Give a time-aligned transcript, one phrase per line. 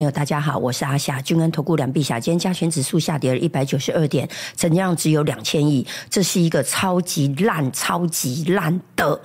[0.00, 1.20] 朋友大家好，我是阿霞。
[1.22, 9.20] 君安投顾两碧霞，今天加权指数下跌了一百九十二点，成交量只有两千亿，这是一个超级烂、超级烂的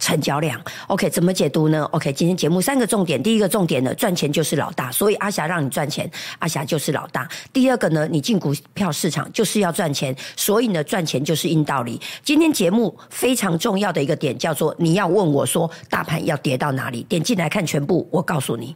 [0.00, 0.60] 成交量。
[0.88, 7.28] OK，怎么解读呢？OK，今天节目三个重点，第一个重点呢，赚钱就是老大，所以阿霞让你赚钱，阿霞就是老大。
[7.52, 12.00] 第二个呢，你进股票市场就是要赚钱，所以呢，赚钱就是硬道理。
[12.24, 17.04] 今天节目非常重要的一个点叫做，你要问我说，大盘要跌到哪里？
[17.04, 18.74] 点进来看全部，我告诉你。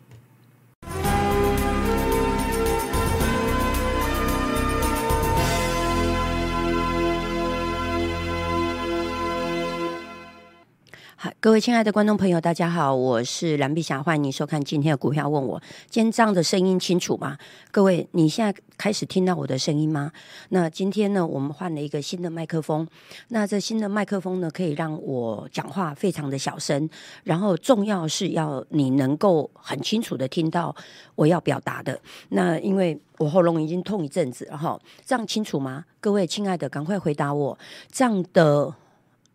[11.43, 15.59] 各位亲爱的观众朋友，大家好，我是蓝碧霞，欢迎您收看今天的股票问我。
[15.89, 17.39] 今天这样的声音清楚吗？
[17.71, 20.13] 各位，你现在开始听到我的声音吗？
[20.51, 22.87] 那今天呢，我们换了一个新的麦克风。
[23.29, 26.87] 那这新的麦克风呢，可以让我讲话非常的小声，
[27.25, 30.77] 然后重要是要你能够很清楚的听到
[31.15, 31.99] 我要表达的。
[32.29, 35.87] 那因为我喉咙已经痛一阵子了哈，这样清楚吗？
[36.03, 37.59] 各位亲爱的，赶快回答我，
[37.91, 38.75] 这样的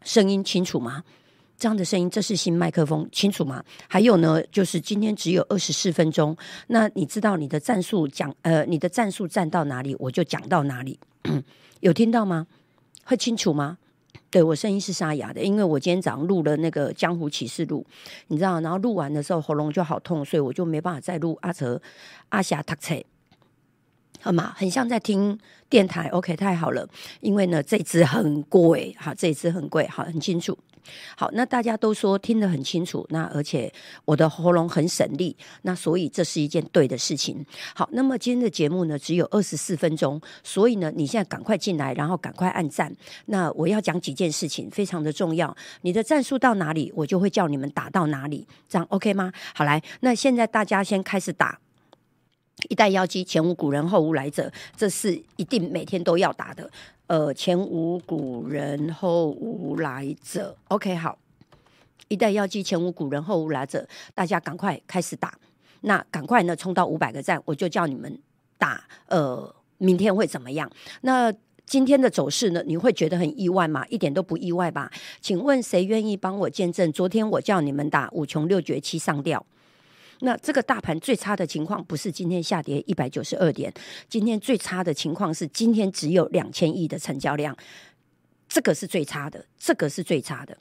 [0.03, 1.03] 声音清楚吗？
[1.58, 3.64] 这样的声音，这是新麦克风，清楚吗？
[3.88, 6.36] 还有呢，就是今天只有二十四分钟，
[6.67, 11.00] 那你知道你的战术讲，呃，你的战术站到哪里，我就讲到哪里，
[11.80, 12.48] 有听到吗？
[13.06, 13.78] 会清楚吗？
[14.30, 17.86] 对我声音是沙哑的，因为我今天早上录了那个《江湖启示录》，
[18.28, 21.81] 你知道，然后录完的时候喉咙就好痛，所以我就没办法再录阿哲
[22.30, 23.02] 阿霞读册，
[24.20, 24.53] 好吗？
[24.58, 25.39] 很像在听
[25.70, 26.86] 电台，OK，太好了，
[27.22, 30.58] 因为呢，这支很贵，好，这支很贵，好，很清楚。
[31.17, 33.72] 好，那大家都说听得很清楚，那而且
[34.05, 37.45] 我的喉咙很省力，那所以这是一件对的事情。
[37.73, 42.94] 好，那么今天的节目呢只有二十四分钟，所以呢你现在赶快进来，然后赶快按赞。
[43.25, 45.55] 那我要讲几件事情，非常的重要。
[45.81, 49.31] 你的战术到哪里，我就会叫你们打到哪里，这样 OK 吗？
[49.53, 51.59] 好，来，那现在大家先开始打。
[52.70, 56.72] 一代妖姬，前无古人后无来者，这是一定每天都要打的。
[57.08, 61.17] 呃，前无古人后无来者，OK，好。
[62.08, 65.33] 一代妖姬，前无古人后无来者，大家赶快开始打。
[65.82, 68.20] 那赶快呢，冲到五百个赞，我就叫你们
[68.58, 68.83] 打。
[69.08, 70.70] 呃，明天会怎么样？
[71.02, 71.32] 那
[71.65, 72.64] 今天的走势呢？
[72.65, 73.86] 你会觉得很意外吗？
[73.88, 74.92] 一点都不意外吧？
[75.21, 76.92] 请问谁愿意帮我见证？
[76.92, 79.44] 昨天我叫你们打五穷六绝七上吊。
[80.20, 83.73] 那这个大盘最差的情况不是今天下跌一百九十二点，
[84.08, 87.55] 今天最差的情况是今天只有两千亿的成交量，
[88.48, 90.58] 这个是最差的，这个是最差的。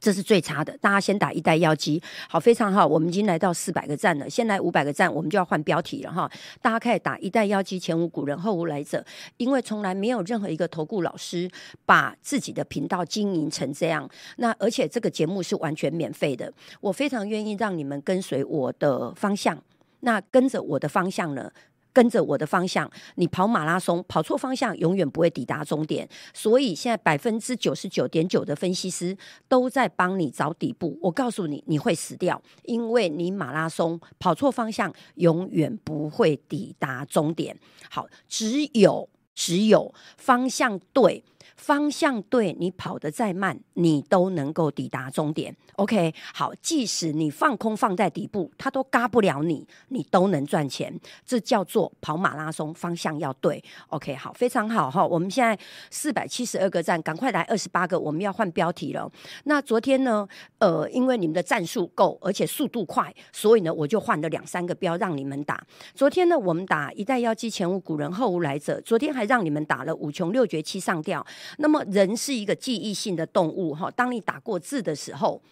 [0.00, 6.28] 这是最差的，大家先打一代妖姬，好，非常好，我们已经来到四百个赞了，先来五百个赞，我们就要换标题了哈。
[6.60, 9.04] 大家可以打一代妖姬，前无古人后无来者，
[9.36, 11.48] 因为从来没有任何一个投顾老师
[11.84, 14.08] 把自己的频道经营成这样。
[14.36, 19.56] 那而且这个节目是完全免费的，我非常愿意让你们跟随我的方向。
[20.00, 21.48] 那跟着我的方向呢？
[21.92, 26.08] 跟着我的方向，你跑马拉松跑错方向，永远不会抵达终点。
[26.32, 29.16] 所以现在百分之九十九点九的分析师
[29.48, 30.98] 都在帮你找底部。
[31.02, 37.56] 我告诉你，你会死掉，因为你马拉松跑错方向，永远不会抵达终点。
[37.90, 41.22] 好，只有只有方向对。
[41.62, 45.56] 方向对，你跑得再慢，你都能够抵达终点。
[45.76, 50.92] OK，好，即使你放空放在底部，它都嘎不了你，你都能赚钱。
[51.24, 53.62] 这叫做跑马拉松，方向要对。
[53.90, 55.06] OK，好，非常好哈。
[55.06, 55.56] 我们现在
[55.88, 59.08] 四百七十二个站，赶快来二十八个，我们要换标题了。
[59.44, 60.26] 那昨天呢？
[60.58, 65.64] 呃，因为你们的战术够，而且速度快，所以呢，我就换了两三个标让你们打。
[65.94, 68.80] 昨天呢，我们打一代妖姬，前无古人后无来者。
[68.80, 71.24] 昨天还让你们打了五穷六绝七上吊。
[71.58, 75.42] 那么人是一个记忆性的动物哈，当你打过字的时候，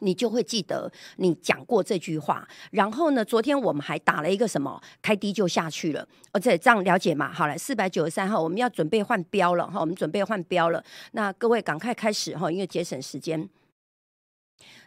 [0.00, 2.46] 你就会记得你讲过这句话。
[2.70, 7.32] 然后呢，昨天我们还打了一个什么，开低就下去了，而且这样了解嘛？
[7.32, 10.84] 好了，四百九十三号，我们要准备换标了哈，我们准备换标了。
[11.12, 13.48] 那各位赶快开始哈，因为节省时间。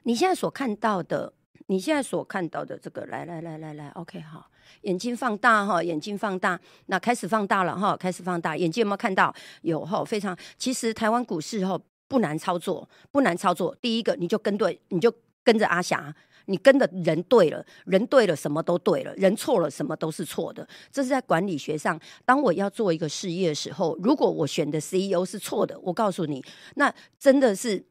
[0.04, 1.34] 你现在所看到的。
[1.66, 4.50] 你现在所看到的这个，来来来来来，OK 好，
[4.82, 9.34] 眼睛放大哈，眼睛放大，那开始放大了哈，开始放大，眼睛有没有看到？
[9.64, 10.38] 有哈，非常。
[10.58, 11.78] 其实台湾股市哈
[12.08, 13.76] 不难操作，不难操作。
[13.82, 15.14] 第一个，你就跟对，你就
[15.44, 16.14] 跟着阿霞，
[16.46, 20.66] 你跟的人对了，人对了，什么都对了；人错了，什么都是错的。
[20.92, 26.42] 这是在管理学上，当我要做一个事业的时候，如果我选的 CEO 是错的，我告诉你，
[26.76, 27.86] 那真的是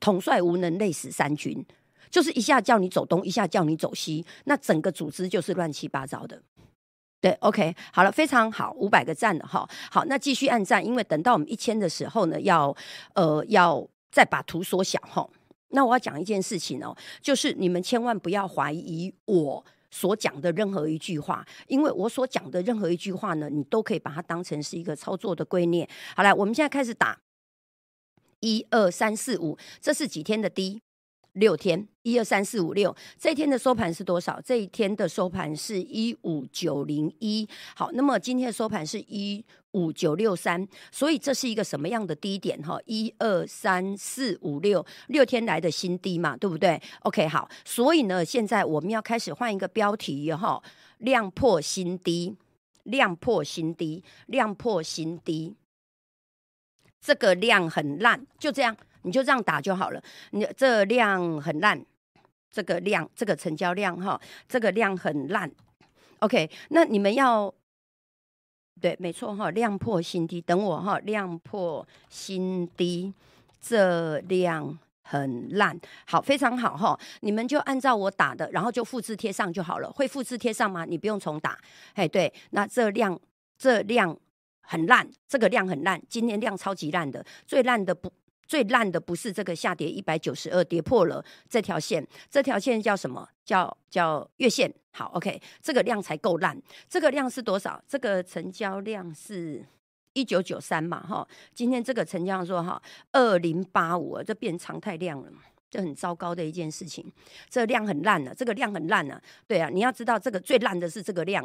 [0.00, 1.64] 统帅无能，累死三军。
[2.14, 6.40] 就是一下叫你走东，一下叫你走西，那整个组织就是乱七八糟的。
[7.20, 9.68] 对，OK，好了，非常好，五百个赞了哈。
[9.90, 12.72] 好，那继续按赞，因为等到我们一千的时候呢，要
[13.14, 15.28] 呃要再把图缩小哈。
[15.70, 25.88] 那我要讲一件事情哦，就是你们千万不要怀疑我所讲的任何一句话，因为我所讲的任何一句话呢，你都可以把它当成是一个操作的观念。
[26.14, 27.18] 好来，我们现在开始打，
[28.38, 30.80] 一二三四五，这是几天的低？
[31.34, 34.40] 六天，一二三四五六，这一天的收盘是多少？
[34.40, 37.48] 这一天的收盘是一五九零一。
[37.76, 42.60] 好，那么今天的收盘是一五九六三，所以这是一个什么样的低点？
[42.62, 50.62] 哈，一二三四五六，六天来的新低嘛，对不对？OK，好，所以呢，现在我们要开始换一个标题哈，
[50.98, 52.36] 量破新低，
[52.84, 55.56] 量破新低，量破新低，
[57.00, 58.76] 这个量很烂，就这样。
[59.04, 60.02] 你就这样打就好了。
[60.32, 61.80] 你这量很烂，
[62.50, 65.50] 这个量，这个成交量哈，这个量很烂。
[66.20, 67.52] OK，那你们要
[68.80, 70.40] 对，没错哈，量破新低。
[70.40, 73.12] 等我哈，量破新低，
[73.60, 75.78] 这量很烂。
[76.06, 76.98] 好，非常好哈。
[77.20, 79.90] 你们就按照我打的，然后就复制贴上就好了。
[79.92, 80.84] 会复制贴上吗？
[80.84, 81.58] 你不用重打。
[81.92, 83.18] 哎，对，那这量
[83.58, 84.16] 这量
[84.62, 88.10] 很烂，这个量很烂，今天量超级烂的，最烂的不。
[88.46, 93.28] 最烂的不是这个下跌一百九十二，跌破了这条线，这条线叫什么？
[93.44, 94.72] 叫叫月线。
[94.92, 96.56] 好，OK，这个量才够烂。
[96.88, 97.82] 这个量是多少？
[97.88, 99.64] 这个成交量是
[100.12, 101.00] 一九九三嘛？
[101.00, 102.80] 哈，今天这个成交量说哈
[103.10, 105.28] 二零八五，这变常态量了，
[105.68, 107.04] 这很糟糕的一件事情。
[107.48, 109.20] 这量很烂了，这个量很烂了。
[109.48, 111.44] 对啊，你要知道这个最烂的是这个量，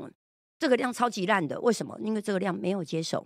[0.59, 1.59] 这个量超级烂的。
[1.61, 1.99] 为什么？
[2.03, 3.25] 因为这个量没有接手。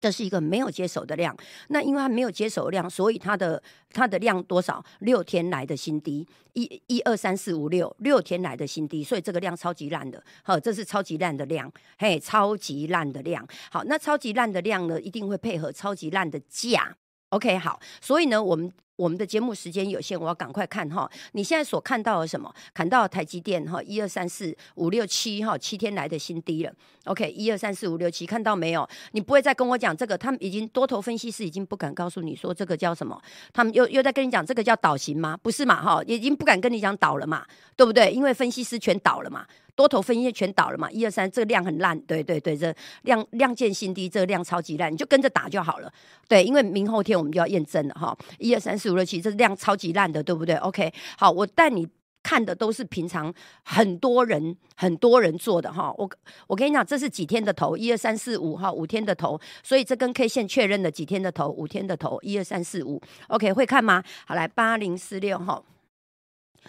[0.00, 1.36] 这是一个没有接手的量，
[1.68, 4.84] 那因为它没有接手量，所以它的它的量多少？
[5.00, 16.96] 六天来的新低，一一二三四五六六天来的新低，所以这个量超级烂的，好，这是超级烂的量，嘿，超级烂的量，好，那超级烂的量呢，一定会配合超级烂的价。
[17.30, 21.10] OK，好，所以呢，我们我们的节目时间有限，我要赶快看哈。
[21.32, 22.52] 你现在所看到的什么？
[22.72, 26.72] 看到台积电哈，一二三四五六七哈，七天来的新低了。
[27.06, 28.88] OK，一二三四五六七，看到没有？
[29.12, 33.20] 你不会再跟我讲这个，他们已经多头分析师已经不敢告诉你说这个叫什么，
[33.52, 35.36] 他们又又在跟你讲这个叫倒型吗？
[35.42, 35.82] 不是嘛？
[35.82, 37.44] 哈，已经不敢跟你讲倒了嘛，
[37.76, 38.12] 对不对？
[38.12, 39.44] 因为分析师全倒了嘛。
[39.76, 40.90] 多头分析全倒了嘛？
[40.90, 45.92] 一二三，这个量很烂，对对对，这量量见新低，这个量超级烂，你就跟着打就好了。
[46.28, 48.16] 对，因为明后天我们就要验证了哈。
[48.38, 51.86] 一二三四五六七，这量超级烂的，对不对？OK，好，我带你
[52.22, 53.34] 看的都是平常
[53.64, 55.92] 很多人很多人做的哈。
[55.98, 56.08] 我
[56.46, 57.76] 我跟你讲，这是几天的头？
[57.76, 61.48] 一二三四五哈，五天的头，所以这根 K 线确认的几天的头？
[61.48, 64.02] 五天的头，一二三四五，OK，会看吗？
[64.26, 65.62] 好，来八零四六哈。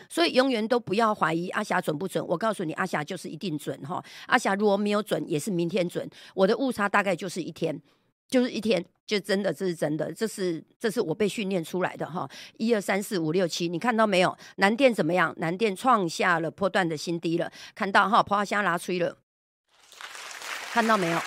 [0.09, 4.03] 所以永远都不要怀疑阿霞准不准，我告诉你，阿霞就是一定准哈。
[4.27, 6.09] 阿霞如果没有准，也是明天准。
[6.33, 7.80] 我的误差大概就是一天，
[8.30, 12.30] 就是一天，就真的这是真的，这是这是我被训练出来的哈。
[12.57, 14.38] 一二三四五六七，你看到没有？
[14.57, 15.33] 南电怎么样？
[15.38, 18.21] 南电创下了破断的新低了，看到哈？
[18.21, 19.18] 破虾拉吹了，
[20.71, 21.19] 看到没有？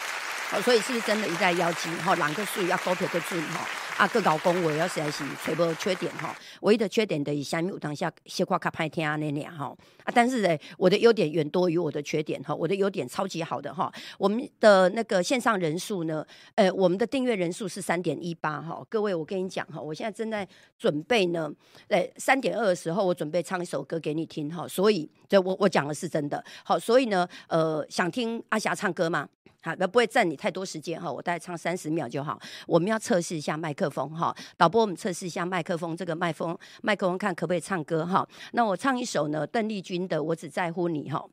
[0.63, 2.15] 所以是不是真的一再邀击哈？
[2.15, 3.69] 两个数要高票的准哈？
[3.99, 9.77] 啊，个搞公我要实在是全部缺点哈，唯一的缺点等于下面有当下说话卡拍听安尼俩吼。
[10.15, 16.25] 但是呢，我的优点远多于我的缺点哈，我的优点超级好的哈，我们的那个线上人数呢，
[16.55, 20.47] 呃，我们的订阅人数是三点一八哈，各位我跟你讲哈，我现在正在
[20.79, 21.51] 准备呢，
[21.89, 29.29] 在三点二的时候，我准备唱一首歌给你听哈，所以这我我讲的是真的好，所以呢，呃，想听阿霞唱歌吗？
[29.61, 32.39] 好，那不会占你太多时间哈，我大概唱三十秒就好。
[32.65, 38.27] 我们要测试一下麦克风哈，导播，我们测试一下麦克风，这个麦克风麦克风看可不可以唱歌哈？
[38.53, 41.29] 那我唱一首呢，邓丽君的《我只在乎你》哈，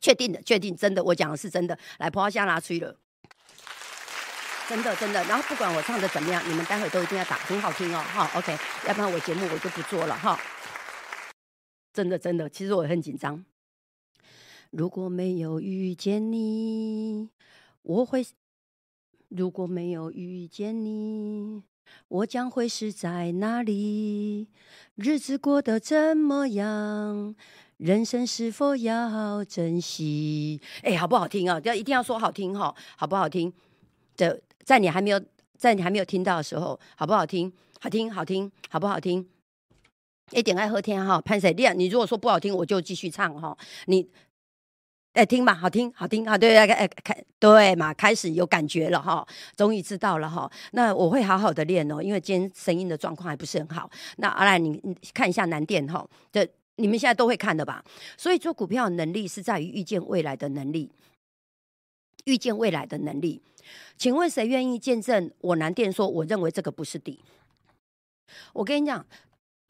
[0.00, 1.78] 确定的，确定，真的，我讲的是真的。
[1.98, 2.96] 来，葡萄香拿吹了，
[4.68, 5.22] 真的真的。
[5.24, 8.30] 然后不管我唱的怎么样，你们待会都一定要打，很好听哦哈。
[8.34, 8.56] OK，
[8.88, 10.40] 要不然我节目我就不做了哈。
[11.92, 13.44] 真的真的，其实我很紧张。
[14.70, 17.28] 如果没有遇见你，
[17.82, 18.22] 我会；
[19.28, 21.64] 如果没有遇见你，
[22.08, 24.48] 我将会是在哪里？
[24.96, 27.34] 日子过得怎么样？
[27.76, 30.60] 人生是否要珍惜？
[30.82, 31.60] 哎，好不好听啊？
[31.64, 33.52] 要一定要说好听哈，好不好听？
[34.16, 35.20] 的，在你还没有
[35.56, 37.52] 在你还没有听到的时候，好不好听？
[37.80, 39.26] 好听，好听，好不好听？
[40.32, 41.78] 一点爱喝天哈，潘谁亮？
[41.78, 43.56] 你如果说不好听，我就继续唱哈，
[43.86, 44.08] 你。
[45.12, 46.38] 哎，听嘛，好听，好听啊！
[46.38, 49.26] 对，哎，开对嘛，开始有感觉了哈，
[49.56, 50.48] 终于知道了哈。
[50.70, 53.90] 那我会好好的练哦，因为今天声音的状况还不是很好。
[54.18, 57.84] 那阿兰，你你看一下南电哈，这你们现在都会看的吧？
[58.16, 60.88] 所以做股票能力是在于预见未来的能力，
[62.26, 63.42] 预见未来的能力。
[63.96, 67.18] 请问谁愿意见证我南电说，我认为这个不是底？
[68.52, 69.04] 我跟你讲，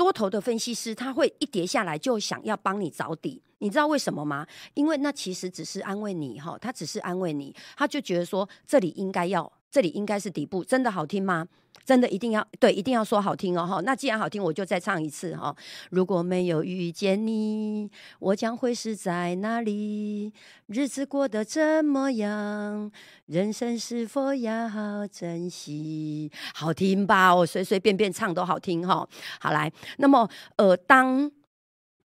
[0.01, 4.47] 多头的分析师他会一跌下来就想要帮你找底，你知道为什么吗？
[4.73, 9.53] 因为那其实只是安慰你哈，他只是安慰你，他就觉得说这里应该要。
[9.71, 11.47] 这里应该是底部，真的好听吗？
[11.85, 13.81] 真的一定要对，一定要说好听哦哈。
[13.81, 15.55] 那既然好听，我就再唱一次哈。
[15.91, 20.33] 如果没有遇见你，我将会是在哪里？
[20.67, 22.93] 日子过得怎么样？
[23.27, 26.31] 人生是否要珍惜？
[26.55, 27.35] 好听吧？
[27.35, 29.09] 我随随便便唱都好听哈。
[29.41, 31.31] 好来，那么呃，当。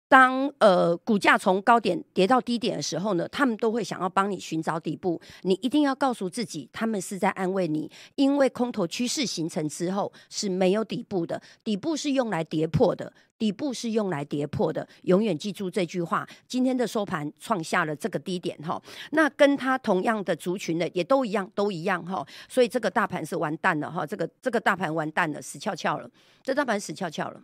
[0.09, 5.21] 当呃股价从高点跌到低点的时候呢，他们都会想要帮你寻找底部。
[5.43, 14.89] 你一定要告诉自己，他们是在安慰你，因为空头趋势形成之后是没有底部的，底部是用来跌破的，底部是用来跌破的。
[15.03, 16.27] 永远记住这句话。
[16.47, 22.27] 今天的收盘创下了这个低点哈，那跟它同样的族群的也都一样，都一样哈。
[22.49, 26.11] 所以这个大盘是完蛋了哈，这个这个大盘完蛋了，死翘翘了，
[26.43, 27.43] 这大盘死翘翘了，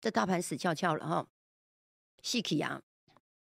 [0.00, 1.26] 这大盘死翘翘了哈。
[2.22, 2.80] 细体啊，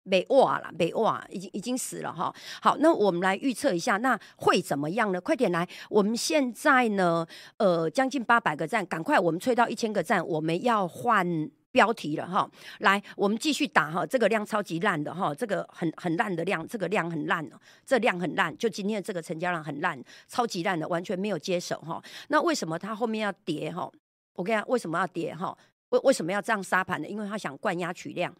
[0.09, 2.33] 被挖了，被挖，已经已经死了哈。
[2.62, 5.19] 好，那我们来预测一下，那会怎么样呢？
[5.19, 7.25] 快点来，我们现在呢，
[7.57, 12.50] 呃，将近八百个赞，赶快，我们吹到一千个赞，我们要换标题了哈。
[12.79, 22.01] 来，我们继续打哈，这个量超级烂的哈，这个很很烂的量，这个量很烂哦，这量很烂，就今天的这个成交量很烂，超级烂的，完全没有接手哈。
[22.29, 23.91] 那为什么它后面要跌哈？
[24.33, 25.55] 我跟你讲，为什么要跌哈？
[25.89, 27.07] 为为什么要这样杀盘呢？
[27.07, 28.33] 因为他想灌压取量。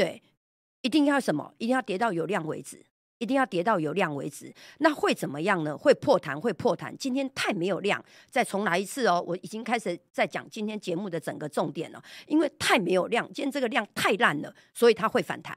[0.00, 0.22] 对，
[0.80, 1.52] 一定要什么？
[1.58, 2.82] 一定要跌到有量为止，
[3.18, 4.50] 一定要跌到有量为止。
[4.78, 5.76] 那会怎么样呢？
[5.76, 6.96] 会破弹，会破弹。
[6.96, 9.22] 今天太没有量，再重来一次哦。
[9.26, 15.54] 我已经开始在讲今天节目的整个重点了，因为太没有量，今天这个量太烂了，所以它会反弹，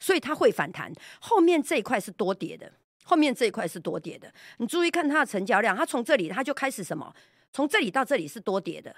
[0.00, 0.92] 所以它会反弹。
[1.20, 2.72] 后面这一块是多跌的，
[3.04, 4.34] 后面这一块是多跌的。
[4.56, 7.14] 你注意看它的成交量，它从这里它就开始什么？
[7.52, 8.96] 从这里到这里是多跌的，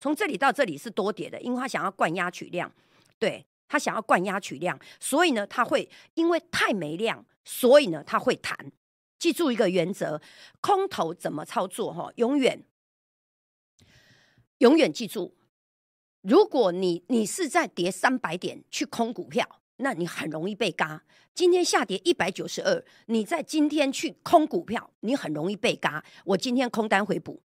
[0.00, 2.72] 从这里到这里是多跌的，因为它想要灌压取量，
[3.18, 3.44] 对。
[3.70, 8.72] 他想要灌压取量，所以呢，他会因为太没量，所以呢，他会弹。
[9.16, 10.20] 记住一个原则：
[10.60, 11.92] 空头怎么操作？
[11.92, 12.64] 哈，永远
[14.58, 15.36] 永远记住，
[16.22, 21.04] 如果你你是在跌三百点去空股票，那你很容易被嘎。
[21.32, 26.04] 今天下跌一百九十二，你在今天去空股票，你很容易被嘎。
[26.24, 27.40] 我今天空单回补。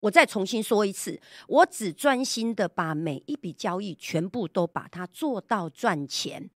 [0.00, 6.50] 我再重新说一次，我只专心的把每一笔交易全部都把它做到赚钱。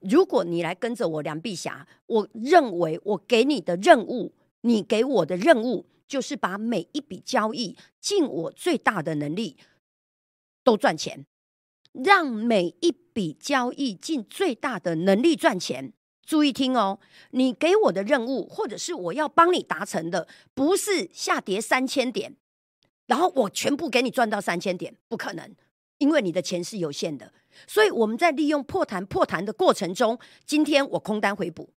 [0.00, 9.56] 如果你来跟着我梁碧霞，我认为我给你的任务，你给我的任务就是把每一笔交易尽我最大的能力
[10.62, 11.26] 都赚钱，
[11.92, 15.92] 让每一笔交易尽最大的能力赚钱。
[16.24, 17.00] 注意听哦，
[17.32, 22.36] 你给我的任务，或者是我要帮你达成的，不是下跌三千点。
[23.06, 25.54] 然后我全部给你赚到三千点，不可能，
[25.98, 27.32] 因为你的钱是有限的。
[27.66, 31.70] 所以我们在利用破弹破弹的过程中，今天我空单回补，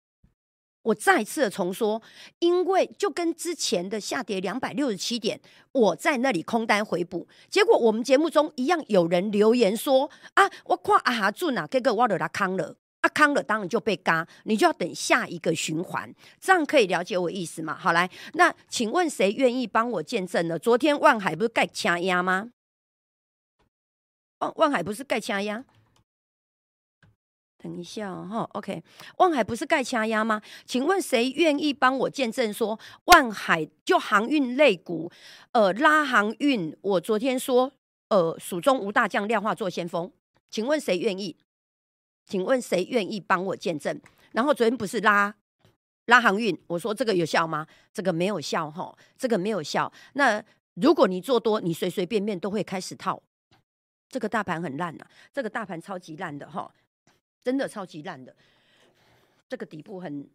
[0.83, 2.01] 我再次的重说，
[2.39, 5.41] 因为就跟之前的下跌两百六十七点，
[5.71, 12.77] 我在那里空单回补，结果我们节目中一样有人留言说啊，我夸阿哈住哪，这个我都拉康了。
[13.05, 17.75] 他康了，当然就被嘎，你就要等下一个循环，这样可以了解我意思吗？
[17.75, 20.57] 好来，那请问谁愿意帮我见证呢？
[20.57, 22.49] 昨天万海不是盖掐压吗？
[24.39, 25.63] 万万海不是盖掐压？
[27.59, 28.83] 等一下哈，OK，
[29.17, 30.41] 万海不是盖掐压吗？
[30.65, 35.11] 请问谁愿意帮我见证说万海就航运类股，
[35.51, 36.75] 呃，拉航运？
[36.81, 37.71] 我昨天说，
[38.09, 40.11] 呃，蜀中无大将，量化做先锋，
[40.49, 41.35] 请问谁愿意？
[42.25, 43.99] 请问谁愿意帮我见证？
[44.31, 45.33] 然后昨天不是拉
[46.05, 47.65] 拉航运，我说这个有效吗？
[47.93, 49.91] 这个没有效哈，这个没有效。
[50.13, 53.21] 那如果你做多，你随随便便都会开始套。
[54.09, 56.73] 这个大盘很烂呐，这个大盘超级烂的哈，
[57.43, 58.35] 真的超级烂的。
[59.47, 60.27] 这个底部很。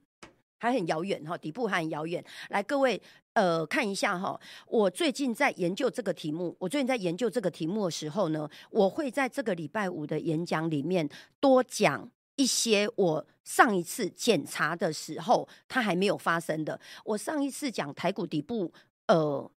[0.61, 2.23] 还很遥远哈，底部还很遥远。
[2.51, 3.01] 来，各位，
[3.33, 4.39] 呃，看一下哈。
[4.69, 11.09] 我最近在研究这个题目，我最近在研究这个题目的时候呢，我会在这个礼拜五的演讲里面
[11.41, 16.79] 多讲一些我上一次检查的时候它还没有发生的。
[17.05, 18.73] 我上一次讲台股底部，
[19.09, 19.51] 呃。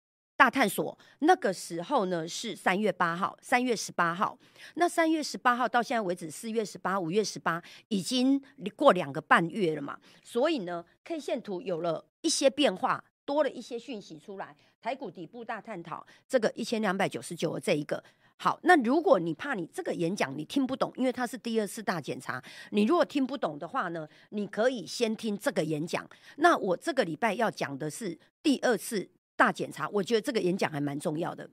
[0.41, 4.35] 大探索那个时候呢是三月八号，三月十八号。
[4.73, 8.41] 那三月十八号到现在为止，四月十八、五月十八，已经
[8.75, 9.95] 过两个半月了嘛。
[10.23, 14.57] 所以呢，K 线图有了一些变化，多了一些讯息出来。
[14.81, 18.03] 台股底部大探讨，这个一千两百九十九的这一个。
[18.37, 26.09] 好，那如果你怕你这个演讲你听不懂，因为它是第二次大检查，你如果听不懂的话呢，你可以先听这个演讲。
[26.37, 29.07] 那我这个礼拜要讲的是第二次。
[29.41, 31.49] 大检查，我觉得这个演讲还蛮重要的。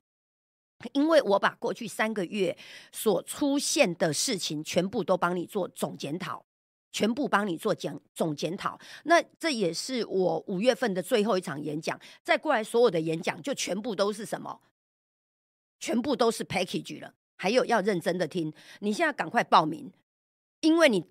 [0.93, 2.55] 因为我把过去三个月
[2.93, 6.45] 所出现的事情全部都帮你做总检讨，
[6.93, 8.79] 全部帮你做讲总检讨。
[9.05, 14.61] 那这也是我五月份的最后一场演讲，再过来所有的演讲就全部都是什么？
[15.81, 17.15] 全部都是 package 了。
[17.39, 19.91] 还有要认真的听，你现在赶快报名，
[20.61, 21.03] 因为你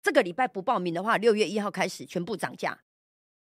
[0.00, 2.78] 这个礼拜不报名的话，六月一号开始全部涨价，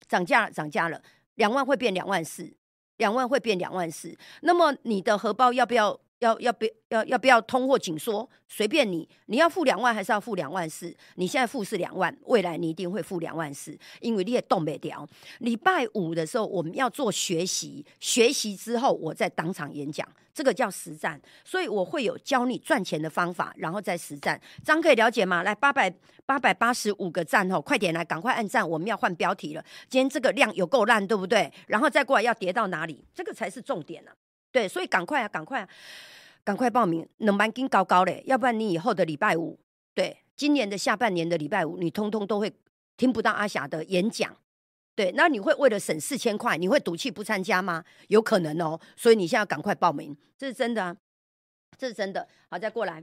[0.08, 1.00] 涨价涨价了，
[1.36, 2.52] 两万会变两万四。
[3.02, 8.28] 两万会变两万四，那么你的荷包要不要要要不要要不要通货紧缩？
[8.46, 10.94] 随便你，你要付两万还是要付两万四？
[11.16, 15.08] 你现在付是两万，未来你一定会付两万四，因为你也动不了。
[15.40, 20.08] 礼拜五的时候我们要做学习，学习之后我再当场演讲。
[20.34, 24.40] 这个叫实战，所以我会有教你赚钱的方法，然后再实战。
[24.64, 25.42] 这样可以了解吗？
[25.42, 25.92] 来，八百
[26.24, 28.66] 八百八十五个赞哦，快点来，赶快按赞！
[28.66, 29.62] 我们要换标题了。
[29.90, 31.52] 今天这个量有够烂，对不对？
[31.66, 33.04] 然后再过来要跌到哪里？
[33.14, 34.10] 这个才是重点呢。
[34.52, 35.68] 对，所以赶快啊，赶快啊，
[36.44, 39.58] 赶快报名，能班金高高嘞，要不然你以后的礼拜五，
[39.94, 42.52] 对，今年的下半年的礼拜五，你通通都会
[42.96, 44.36] 听不到阿霞的演讲。
[44.94, 47.82] 对，那你会为了省四千块，你会赌气不参加吗？
[48.08, 50.94] 有可能哦，所以你现在赶快报名，这是真的啊，
[51.78, 52.28] 这是真的。
[52.50, 53.02] 好，再过来，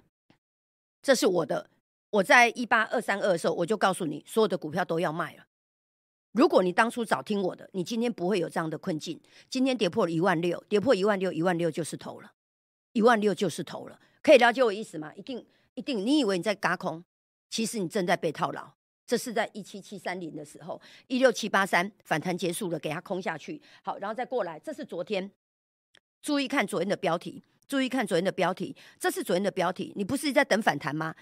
[1.01, 1.67] 这是我的，
[2.11, 5.43] 我在一八二三二的时候，我就告诉你，所有的股票都要卖了。
[6.39, 9.19] 如果你当初早听我的，你今天不会有这样的困境。
[9.49, 12.31] 今天跌破了一万六，跌破一万六，一万六就是头了，
[12.93, 15.13] 一万六就是头了，可以了解我意思吗？
[15.15, 17.03] 一定一定，你以为你在嘎空，
[17.49, 18.71] 其实你正在被套牢。
[19.05, 23.61] 这是在一七七三零的时候，一六七八三反弹结束了，给它空下去。
[23.83, 25.29] 好，然后再过来，这是昨天。
[26.21, 29.91] 注意看昨天的标题，注意看昨天的标题，这是昨天的标题。
[29.97, 31.13] 你不是在等反弹吗？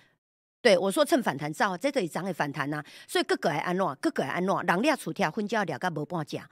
[0.67, 2.83] 对我说趁反弹造，在这里涨的反弹呐。
[3.07, 6.45] 所以各个还安诺，各个还安诺，人俩出跳，婚家两个无半价。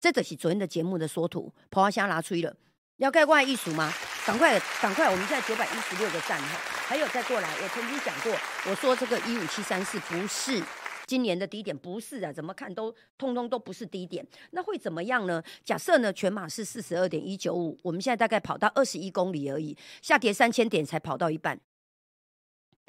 [0.00, 2.56] 这就是昨天的节目的缩图，跑花香拿出了。
[2.96, 3.92] 要盖外艺术吗？
[4.26, 5.10] 赶快，赶快！
[5.10, 7.50] 我们现在九百一十六个赞哈，还有再过来。
[7.62, 8.32] 我曾经讲过，
[8.70, 10.64] 我说这个一五七三四不是
[11.06, 14.26] 今年的低点，不是啊，怎么看都通通都不是低点。
[14.52, 15.42] 那会怎么样呢？
[15.62, 21.60] 假设呢，全马是四十二点一九五，我们现在大概跑到二十一公里而已，下跌三千点才跑到一半，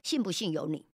[0.03, 0.85] 信不信由你。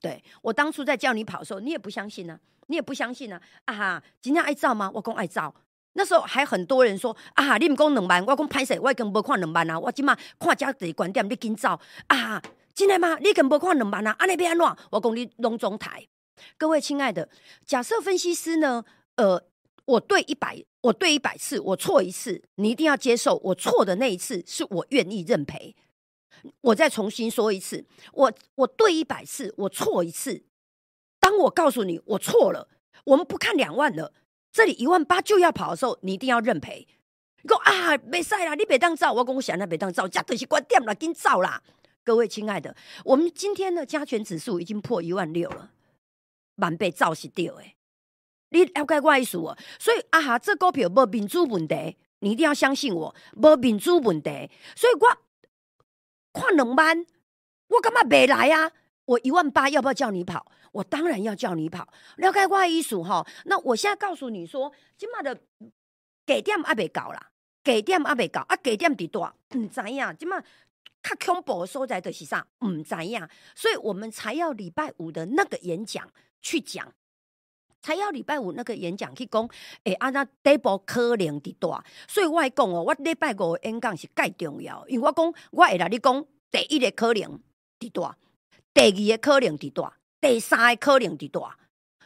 [0.00, 3.40] 对我当初在叫你跑的时候，你也不相信呢，你也不相信呢。
[3.64, 4.90] 啊哈，今天爱照吗？
[4.94, 5.54] 我讲爱照。
[5.94, 12.40] 那时候还很多人说啊，你们讲两万，我讲歹势，我已经无看两万啊，我即嘛看价第观点，你紧走啊，
[12.74, 13.18] 真的吗？
[13.18, 14.14] 你跟无看两万啊？
[14.18, 14.76] 安尼变安怎？
[14.90, 16.06] 我讲你拢中台。
[16.56, 17.28] 各位亲爱的，
[17.66, 18.84] 假设分析师呢？
[19.16, 19.42] 呃，
[19.86, 25.74] 我对一百，我对一百次，我错一次，你一定要接受，我错的那一次是我愿意认赔。
[26.60, 30.44] 我再重新说一次，我我对一百次，我错一次。
[31.20, 32.68] 当我告诉你我错了，
[33.04, 34.12] 我们不看两万了。
[34.50, 36.86] 这里一万八就要跑的时候，你一定要认赔。
[37.42, 41.62] 你讲啊，没赛啦，你别当造，我讲我想那别当造，加东西关店了，紧造啦。
[42.02, 42.74] 各位亲爱的，
[43.04, 45.72] 我们今天的加权指数已经破一万六了，
[46.56, 47.76] 满被造是掉诶。
[48.50, 49.56] 你了解我意思哦？
[49.78, 54.50] 所以啊哈，这股票无民主问题，你一定要相信我，无民主问题。
[54.74, 55.18] 所以我
[56.38, 57.06] 看两万，
[57.68, 58.70] 我干嘛没来啊？
[59.04, 60.50] 我一万八要不要叫你跑？
[60.72, 61.88] 我当然要叫你跑。
[62.16, 63.26] 了解我意思哈？
[63.46, 65.40] 那我现在告诉你说，今麦的
[66.26, 67.30] 给点还未搞啦，
[67.64, 70.44] 给点还未搞啊，给点伫多唔知影，今麦
[71.02, 72.46] 较恐怖的所在的是啥？
[72.66, 76.06] 唔知影，所以我们才要礼拜五的那个演讲
[76.42, 76.92] 去讲，
[77.82, 79.48] 才要礼拜五那个演讲去讲。
[79.84, 87.40] 诶，啊那第一步可能伫多，所以我讲哦，我礼拜五演讲是介重要，因为我讲我会来你讲第一个可能
[87.78, 88.14] 伫多。
[88.74, 91.56] 第二个可能伫大，第三个可能伫大，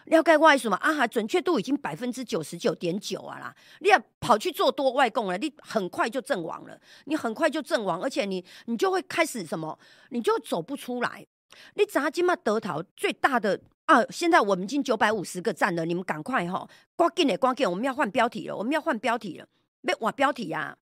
[0.07, 0.77] 了解我意思嘛？
[0.79, 3.55] 啊哈，准确度已经百分之九十九点九啊啦！
[3.81, 9.79] 你要跑去做多外供了，你很快就阵亡了，你很快就阵亡，而且你你就会开始什么？
[10.11, 11.27] 你就走不出来。
[11.75, 13.61] 你砸金嘛得逃最大的
[13.93, 14.03] 啊！
[14.09, 16.67] 现在我们已经九百五十个赞了，你们赶快哈！
[16.97, 19.47] 关键的关键，我们要换标题了，我们要换标题了，
[19.83, 20.79] 要换标题呀！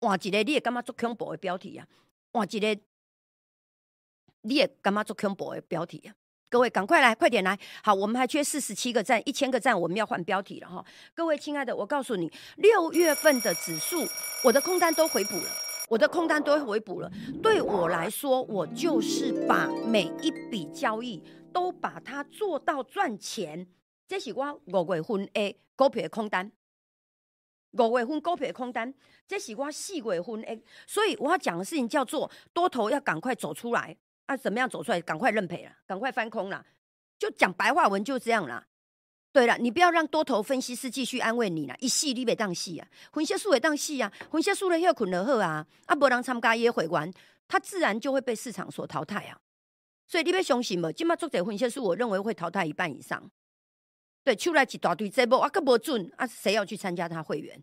[0.00, 1.86] 换一个你也干嘛做恐怖的标题呀？
[2.32, 2.80] 换一个。
[4.42, 6.14] 你也干嘛做恐怖的标题啊？
[6.50, 7.58] 各位赶快来，快点来！
[7.82, 10.84] 好，我们还缺四十七个赞，一千个赞，我们要换标题了哈！
[11.14, 14.06] 各位亲爱的，我告诉你，六月份的指数，
[14.44, 15.48] 我的空单都回补了，
[15.88, 17.10] 我的空单都回补了。
[17.42, 23.66] 对我来说，我就是把每一笔交易都把它做到赚钱。
[24.06, 26.50] 这是我五月份的股票的空单，
[27.72, 28.92] 五月份股票的空单，
[29.26, 30.62] 这是我四月份的。
[30.86, 33.96] 所以我要讲的事情叫做多头要赶快走出来。
[34.26, 34.98] 啊，怎么样走出来？
[35.02, 36.64] 赶快认赔了，赶快翻空了，
[37.18, 38.66] 就讲白话文就这样了。
[39.34, 47.12] 对了，你不要让多头分析师继续安慰你了，一戏你别当戏啊，分析师也当戏啊，分析师的休困了好啊，啊，无人参加也会员，
[47.48, 49.36] 他自然就会被市场所淘汰啊。
[50.06, 53.28] 所以你要相信嘛，今麦做这分析师，我认为会淘汰一半以上。
[54.22, 57.60] 对，出来一大堆节目啊，个无准啊，谁要去参加他会员？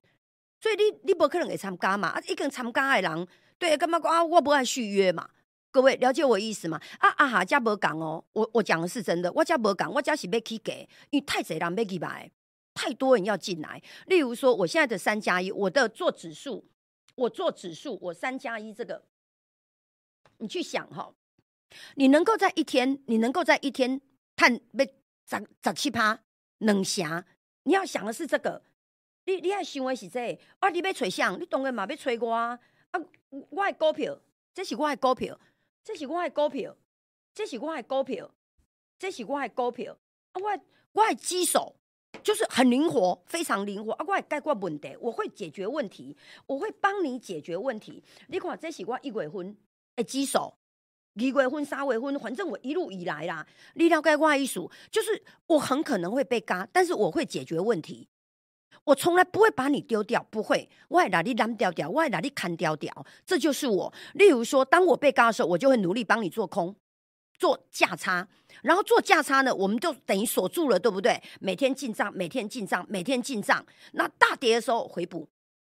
[0.60, 4.21] 所以你你不可能会参加嘛，啊，一个参加的人，对，干嘛讲啊？
[4.21, 5.29] 我不爱续约嘛。
[5.71, 6.79] 各位了解我意思吗？
[6.99, 12.29] 啊啊哈，家无讲哦，我我讲的是真的，我家无讲，我家是要去给，因为太贼人要去买，
[12.73, 13.81] 太多人要进来。
[14.07, 16.65] 例如说，我现在的三加一，我的做指数，
[17.15, 19.05] 我做指数，我三加一这个，
[20.39, 21.13] 你去想哈，
[21.95, 24.01] 你能够在一天，你能够在一天
[24.36, 24.86] 探被
[25.29, 26.19] 十十七趴
[26.57, 27.25] 能下，
[27.63, 28.62] 你要想的是这个，
[29.23, 32.60] 你你要想的是这，啊，你要吹响，你当然嘛要吹我，啊，
[33.29, 34.19] 我的股票，
[34.53, 35.39] 这是我的股票。
[35.84, 36.76] 这是我的股票，
[37.34, 38.32] 这是我的股票，
[39.00, 39.98] 这是我的股票。
[40.34, 40.60] 啊，我
[40.94, 41.76] 我的机手
[42.24, 43.91] 就是很灵活，非常灵活。
[43.94, 46.15] 啊，我解决问题，我会解决问题，
[46.46, 48.04] 我会帮你解决问题。
[48.28, 49.58] 你看，这是我一月份
[49.96, 50.56] 的机手，
[51.15, 54.60] 二月份、三月份，反正我一路以来啦，你了解我意思，
[54.91, 58.08] 就是我很可能会被嘎，但是我会解决问题。
[58.84, 62.91] 我从来不会把你丢掉，不会，我会哪里扔掉掉，我会哪里砍掉掉，
[63.25, 63.93] 这就是我。
[64.15, 66.75] 例如说，当我被告的时候，我就会努力帮你做空，
[67.38, 68.27] 做价差，
[68.63, 71.21] 然后做价差呢，我们就等于锁住了，对不对？
[71.39, 73.63] 每天进账，每天进账，每天进账。
[73.91, 75.29] 那大跌的时候回补，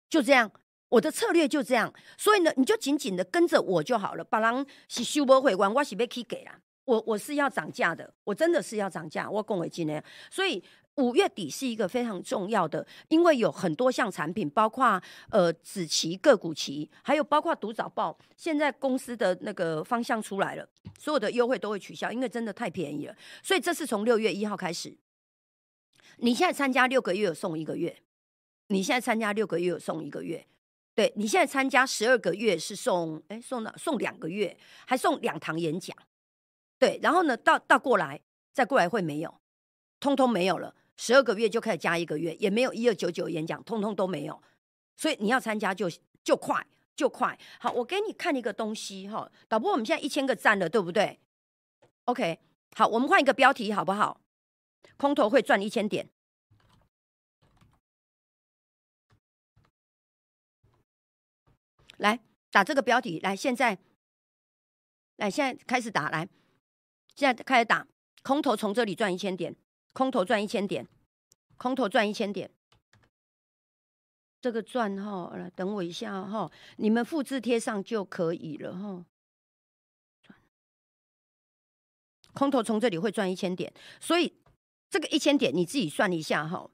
[0.10, 0.52] 就这样，
[0.90, 1.94] 我的策略就这样。
[2.18, 4.24] 所以呢，你就紧紧的跟着我就好了。
[4.24, 6.60] 把人是修波回关，我是被去给啦。
[6.84, 10.62] 我我是要涨价的，我真的是要涨价，我讲为今呢，所以。
[10.98, 18.18] 五月底是一个非常重要的，因为有很多项产品，包括呃子期、个股期，还有包括读早报。
[18.36, 23.16] 现在公司的那个方向出来了，所有的优惠都会取消，因为真的太便宜了。
[23.44, 24.98] 所以这是从六月一号开始，
[26.18, 27.96] 你现在参加六个月有送一个月，
[28.70, 30.48] 你现在参加六个月有送一个月，
[30.96, 34.58] 对你现在参加十二个月是送哎送了送两个月，
[34.88, 35.96] 还送两堂演讲，
[36.80, 38.20] 对，然后呢到到过来
[38.52, 39.40] 再过来会没有，
[40.00, 40.74] 通通没有了。
[40.98, 44.42] 十二个月就开始加一个月，也没有一二九九演讲，通通都没有，
[44.96, 45.88] 所以你要参加就
[46.24, 47.38] 就快就快。
[47.60, 51.20] 好，我给你看一个东西哈，导播，我们现在一千个赞了，对不对
[52.06, 52.40] ？OK，
[52.76, 54.20] 好，我们换一个标题好不好？
[54.98, 56.10] 空头会赚一千点，
[61.98, 63.78] 来打这个标题，来现在，
[65.18, 66.28] 来现在开始打，来
[67.16, 67.86] 现在开始打，
[68.24, 69.56] 空头从这里赚一千点。
[69.98, 70.88] 空头赚一千点，
[71.58, 72.48] 空头赚一千点，
[74.40, 79.04] 这个赚哈，来等我一下哈，你们复制贴上就可以了哈。
[82.36, 84.32] 空头从这里会赚一千点，所以
[84.88, 86.70] 这个一千点你自己算一下哈。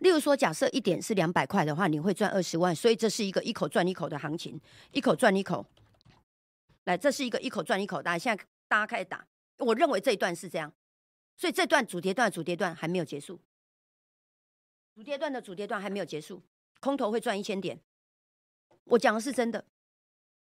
[0.00, 4.60] 例如说，假设一点是两百块的话，你会赚二十万，所以这是一个一口赚一口的行情，
[4.92, 5.64] 一口赚一口。
[6.84, 10.70] 来，这是一个一口赚一口，大家现在大家开始打，我认为这一段是这样。
[11.38, 13.40] 所以这段主跌段主跌段还没有结束，
[14.96, 16.42] 主跌段的主跌段还没有结束，
[16.80, 17.80] 空头会赚一千点。
[18.84, 19.64] 我讲的是真的，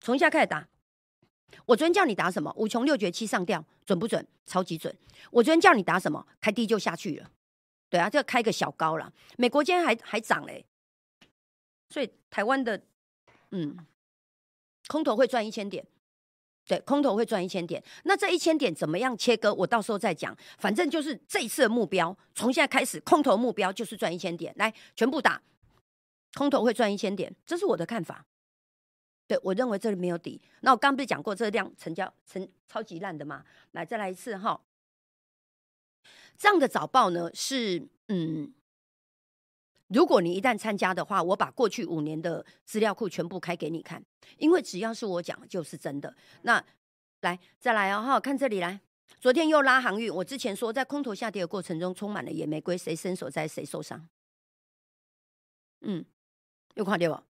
[0.00, 0.68] 从一下开始打。
[1.66, 2.54] 我昨天叫你打什么？
[2.56, 4.24] 五穷六绝七上吊，准不准？
[4.46, 4.96] 超级准。
[5.32, 6.24] 我昨天叫你打什么？
[6.40, 7.32] 开低就下去了。
[7.88, 9.12] 对啊，这开个小高了。
[9.36, 10.64] 美国今天还还涨嘞，
[11.88, 12.80] 所以台湾的
[13.50, 13.76] 嗯，
[14.86, 15.84] 空头会赚一千点。
[16.68, 19.54] 对，空头会赚一千点，那这一千点怎么样切割？
[19.54, 20.37] 我到时候再讲。
[20.59, 25.40] 反正就是这一次的目标，从现在开始，空头目标就是赚一千点，来全部打，
[26.35, 28.26] 空头会赚一千点，这是我的看法。
[29.26, 30.38] 对我认为这里没有底。
[30.61, 33.42] 那我刚不是讲过，这量成交成超级烂的嘛？
[33.72, 34.61] 来，再来一次哈。
[36.37, 38.52] 这样的早报呢，是嗯。
[39.88, 44.03] 如果你一旦参加的话，我把过去五年的资料库全部开给你看，
[44.37, 46.14] 因为只要是我讲就是真的。
[46.42, 46.62] 那
[47.22, 48.81] 来再来哦哈，看这里来，
[49.18, 54.09] 昨天又拉航运，我之前说在空头下跌的过程中充满了野玫瑰，谁伸手在谁受伤。
[55.81, 56.05] 嗯，
[56.74, 57.22] 又看到不？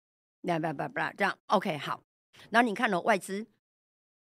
[0.41, 2.03] 来不不不，这样 OK 好。
[2.49, 3.45] 然后你看了外资，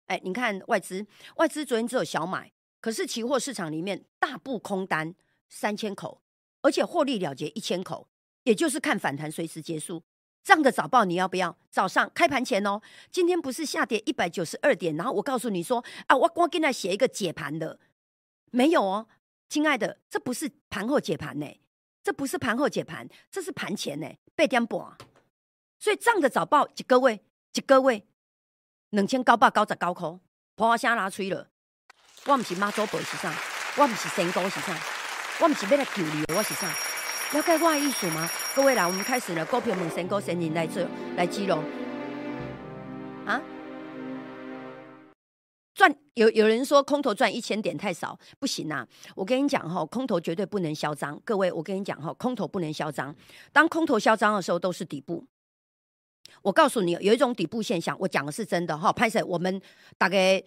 [0.06, 5.14] 哎，你看外资，外资昨天只有小买，可是期货市场里面大部空单
[5.48, 6.20] 三千口，
[6.60, 8.08] 而且获利了结一千口。
[8.46, 10.04] 也就是看反弹随时结束，
[10.44, 11.58] 这样的早报你要不要？
[11.68, 12.80] 早上开盘前哦，
[13.10, 17.80] 今天不是下跌一百九十二点，然后我告诉你说啊，我我给他写一个解盘的，
[18.52, 19.08] 没有哦，
[19.48, 21.60] 亲爱的，这不是盘后解盘呢，
[22.04, 24.96] 这不是盘后解盘，这是盘前呢，八点半。
[25.80, 27.20] 所以这样的早报，一各位，
[27.52, 28.06] 一各位，
[28.90, 30.18] 两千九百九十九块，
[30.54, 31.48] 破声拉吹了，
[32.26, 33.34] 我唔是妈祖婆是啥，
[33.76, 34.78] 我唔是神功是啥，
[35.40, 36.72] 我唔是要来救你，我是啥？
[37.34, 38.30] 了解我的意思吗？
[38.54, 39.44] 各位来，我们开始了。
[39.46, 40.80] 股票猛神高神人来做
[41.16, 41.56] 来记录
[43.24, 43.42] 啊！
[45.74, 48.86] 赚有有人说空头赚一千点太少，不行啊！
[49.16, 51.20] 我跟你讲哈，空头绝对不能嚣张。
[51.24, 53.14] 各位，我跟你讲哈，空头不能嚣张。
[53.52, 55.26] 当空头嚣张的时候，都是底部。
[56.42, 58.92] 我告诉你，有一种底部现象，我讲的是真的哈。
[58.92, 59.60] 拍摄我们
[59.98, 60.40] 大概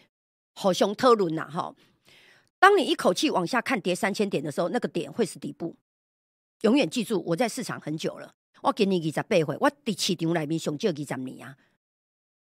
[0.56, 1.76] 好像特伦呐哈。
[2.58, 5.76] 当你一口气往下看跌三千点的时候，那个点会是底部。
[6.62, 11.58] 永远记住，我在市场很久了，我给你二十八回，我第市场里面上少二十年啊。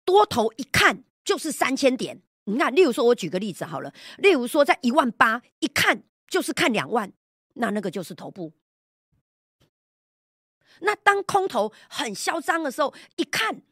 [0.05, 2.21] 多头一看就是三千点。
[2.45, 3.95] 你看，例如说，我举个例子好了。
[4.19, 7.13] 例如说，在一万八，一看就是看两万，
[7.55, 8.53] 那那个就是头部。
[10.81, 13.63] 那当空头很嚣张的时候，一看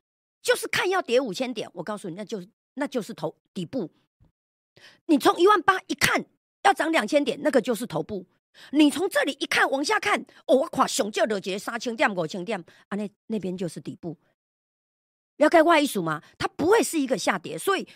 [0.41, 1.69] 就是看要跌五千点。
[1.75, 3.91] 我告诉你，那就那就是头底部。
[5.07, 6.25] 你从一万八一看
[6.63, 8.25] 要涨两千点，那个就是头部。
[8.73, 14.17] 你从这里一看往下看，哦，我看熊叫的节三千点五千点啊，那那边就是底部。
[15.37, 16.23] 了解外一数吗？
[16.37, 17.89] 它不会是一个下跌，所以。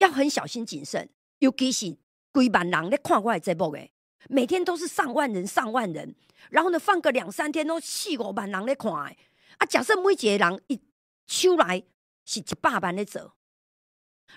[0.00, 1.10] 要很小心谨慎，
[1.40, 3.92] 尤其是几万人在看我的节目诶，
[4.30, 6.14] 每天都是上万人、上万人，
[6.48, 9.18] 然后呢放个两三天都四五万人在看诶。
[9.58, 10.80] 啊，假设每一个人一
[11.26, 11.82] 出来
[12.24, 13.34] 是一百万在做，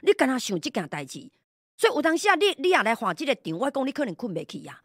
[0.01, 1.31] 你跟他想这件代志，
[1.77, 4.83] 所以有当时啊，你你也来画这个场，我讲你可能困不起呀。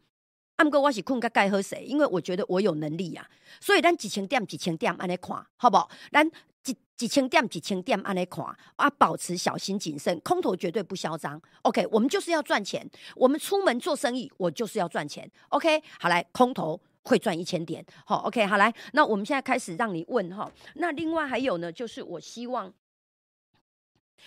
[0.58, 3.28] 啊，不过我是困个该喝谁，因为我觉得我有能力呀。
[3.58, 5.90] 所以咱几千点、几千点安尼看，好不好？
[6.12, 6.30] 咱。
[6.60, 8.44] 几几千点几千点按来看
[8.76, 11.40] 啊，保持小心谨慎，空头绝对不嚣张。
[11.62, 15.30] OK，我们就是要赚钱，我们出门做生意，我就是要赚钱。
[15.50, 17.82] OK，好来，空头会赚一千点。
[18.04, 20.52] 好，OK，好来，那我们现在开始让你问哈。
[20.74, 22.70] 那另外还有呢，就是我希望，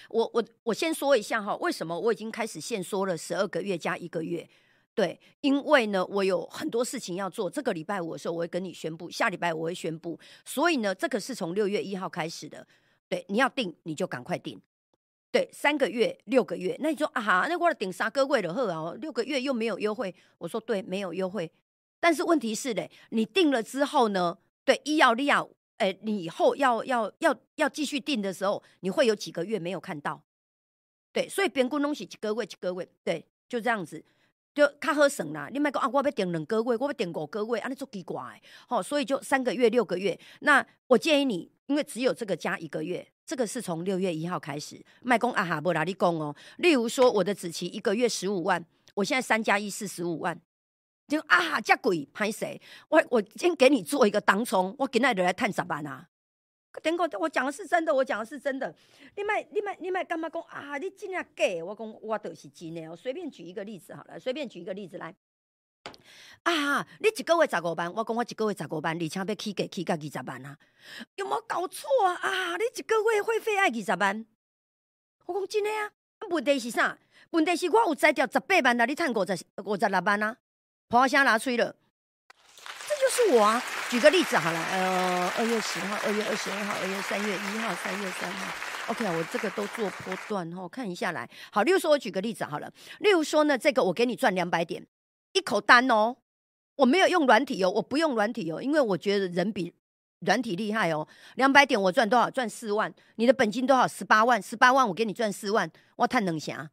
[0.09, 4.49] 我我我先说一下哈，为什么我已经开始限缩了十二个月加一个月。
[4.93, 7.49] 对，因为呢，我有很多事情要做。
[7.49, 10.19] 这个礼拜五的时候，我会跟你宣布；下礼拜我会宣布。
[10.43, 12.67] 所以呢，这个是从六月一号开始的。
[13.07, 14.61] 对，你要定你就赶快定。
[15.31, 20.13] 对，三个月、六个月，那你说啊哈，那我了顶三个月的贺啊，六个月又没有优惠。
[20.37, 21.49] 我说对，没有优惠。
[22.01, 25.45] 但是问题是嘞，你定了之后呢，对，医药利亚，
[25.77, 30.21] 哎，你以后要要要要继续定的时候，你会有几个月没有看到。
[31.13, 34.03] 对，所以边股东西几个月几个月，对，就这样子。
[34.53, 40.19] 就较好省啦，你莫讲啊，我要订两个月，我要订五个月，安尼做奇怪，吼，所以就三个月、六个月。
[40.41, 44.83] 那我建议你，因为只有这个加一个月，这个是从六月一号开始。
[45.01, 46.35] 卖公啊哈，不哪里讲哦？
[46.57, 50.37] 例如说，我的子期一个月十五万，我现在三加一四十五万，
[51.07, 52.61] 就啊哈这贵，拍谁？
[52.89, 56.09] 我我先给你做一个当冲，我今日来探十万啊。
[56.81, 58.73] 等我，我讲的是真的，我讲的是真的。
[59.15, 60.77] 你卖，你卖，你卖干嘛讲啊？
[60.77, 61.63] 你真正假？
[61.65, 62.89] 我讲我都是真的。
[62.89, 65.13] 我随便举一个例子好了，随便举一个例子来。
[66.43, 70.57] 啊，你一个月十五万，我讲我一个月十五万，而且要起价起价二十万啊？
[71.15, 72.13] 有冇搞错啊？
[72.15, 74.25] 啊，你一个月会费爱二十万？
[75.25, 75.91] 我讲真的啊。
[76.29, 76.97] 问题是啥？
[77.31, 79.33] 问题是我有摘掉十八万，那你赚五十
[79.65, 80.37] 五十六万啊？
[80.87, 81.75] 破声拿吹了。
[83.29, 83.61] 我啊！
[83.89, 88.53] 举个例子好了，呃，二月十号、二月二十二号、二月三月一号、三月三号
[88.87, 91.29] ，OK 啊，我这个都做波段哈，看一下来。
[91.51, 94.85] 好，例如说，我举个例子好了，例如说呢，这个我给你赚两百点，
[95.33, 96.15] 一口单哦，
[96.75, 99.73] 我没有用软体哦，我不用软体哦，因为我觉得人比
[100.19, 101.07] 软体厉害哦。
[101.35, 102.29] 两百点我赚多少？
[102.29, 103.87] 赚四万，你的本金多少？
[103.87, 106.69] 十八万，十八万我给你赚四万，我太能行。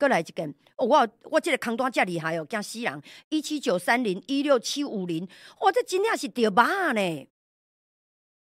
[0.00, 3.02] 过来一根，我我这个扛单这厉害哦，惊死人！
[3.28, 5.28] 一七九三零，一六七五零，
[5.60, 7.28] 哇，这真正是掉把呢！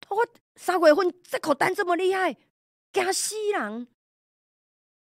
[0.09, 2.35] 我三月份这口单这么厉害，
[2.91, 3.87] 惊死人！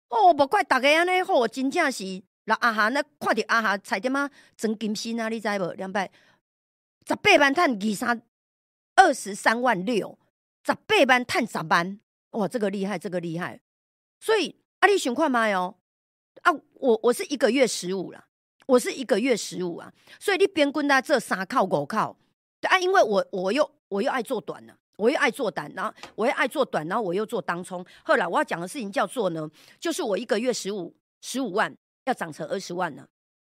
[0.08, 5.28] 哦，无怪大家安尼好，真正是那阿哈那看到阿哈差点嘛，真金星啊！
[5.28, 5.74] 你知无？
[5.74, 6.10] 两百
[7.06, 8.22] 十八万赚二三
[8.96, 10.18] 二十三万六，
[10.66, 12.00] 十八万赚十万，
[12.32, 13.60] 哇，这个厉害，这个厉害！
[14.22, 15.76] 所以啊，你想看卖哦？
[16.44, 18.26] 啊，我我是一个月十五了，
[18.66, 22.16] 我是一个月十五啊，所以你边跟他这三靠五靠，
[22.62, 27.86] 啊，因为我我又我又爱做短了，我又爱做短，然后我又爱做短，然后我又做当冲。
[28.04, 29.50] 后来我要讲的事情叫做呢，
[29.80, 31.76] 就是我一个月十五十五万
[32.06, 33.08] 要涨成二十万呢。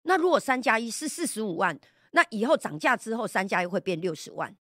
[0.02, 1.78] 那如果三加一是四十五万，
[2.12, 4.56] 那以后涨价之后三加一会变六十万。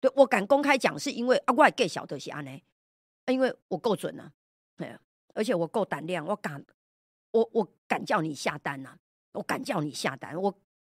[0.00, 2.60] 对我敢公开讲，是因为啊，我更晓得是安呢，
[3.26, 4.30] 因为我够准啊，
[4.76, 4.96] 对，
[5.34, 6.64] 而且我够胆量，我敢。
[7.30, 8.96] 我我敢叫你下单呐！
[9.32, 10.52] 我敢叫你下单，我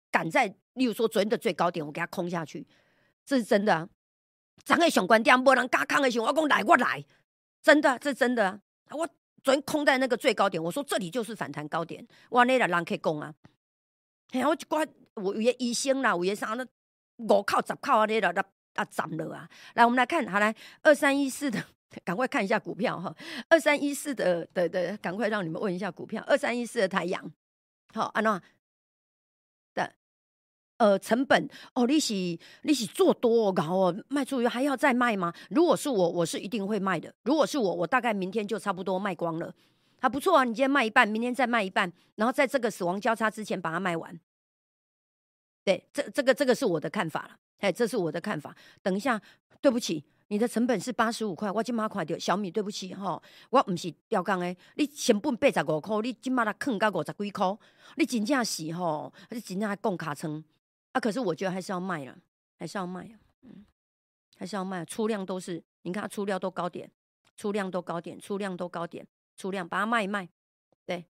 [0.10, 2.66] 敢在，例如说昨天的最高点，我给它空下去，
[3.26, 3.76] 这是真的。
[3.76, 3.90] 啊。
[4.64, 7.04] 涨的上关点，无人敢看的时候，我讲来我来，
[7.64, 8.48] 真的，这是真的。
[8.48, 9.08] 啊我
[9.44, 13.34] 昨天空在那个最高点，我说这里就是反弹高点，我，那人可以攻啊！
[14.32, 16.66] 嘿，我一寡有有医生啦，有些啥呢？
[17.18, 19.50] 五靠十靠啊，那了，那啊涨了啊！
[19.74, 21.66] 来，我们来看，好来，二三一四的，
[22.04, 23.16] 赶快看一下股票哈。
[23.50, 26.24] 二三一四的的的，赶快让你们问一下股票。
[26.28, 27.32] 二三一四的太阳，
[27.94, 28.42] 好，安娜
[29.74, 29.94] 的
[30.78, 35.34] 呃成本哦，利息利息做多然后卖出去还要再卖吗？
[35.50, 37.14] 如果是我，我是一定会卖的。
[37.24, 39.54] 如果是我，我大概明天就差不多卖光了。
[40.00, 44.20] 还不错啊，你今天卖一半，明天再卖一半，然后在这个死亡交叉之前把它卖完。
[45.64, 47.38] 对，这这个这个是我的看法了。
[47.60, 48.56] 哎，这是我的看法。
[48.82, 49.22] 等一下，
[49.62, 57.58] 对不起，你的成本是八十五块，我今马块掉小米，对不起哈，我不是吊杠诶，你成本八十五块，你今马来坑到五十几块，
[57.98, 60.42] 你真正是吼，你真正还供卡层
[60.94, 61.02] 啊？
[61.02, 62.18] 可是我觉得还是要卖了，
[62.58, 63.66] 还是要卖啊，嗯，
[64.38, 66.90] 还是要卖，出量都是，你看出量都高点，
[67.36, 69.06] 出量都高点，出量都高点。
[69.36, 70.30] 出量把它卖一卖，
[70.86, 71.04] 对，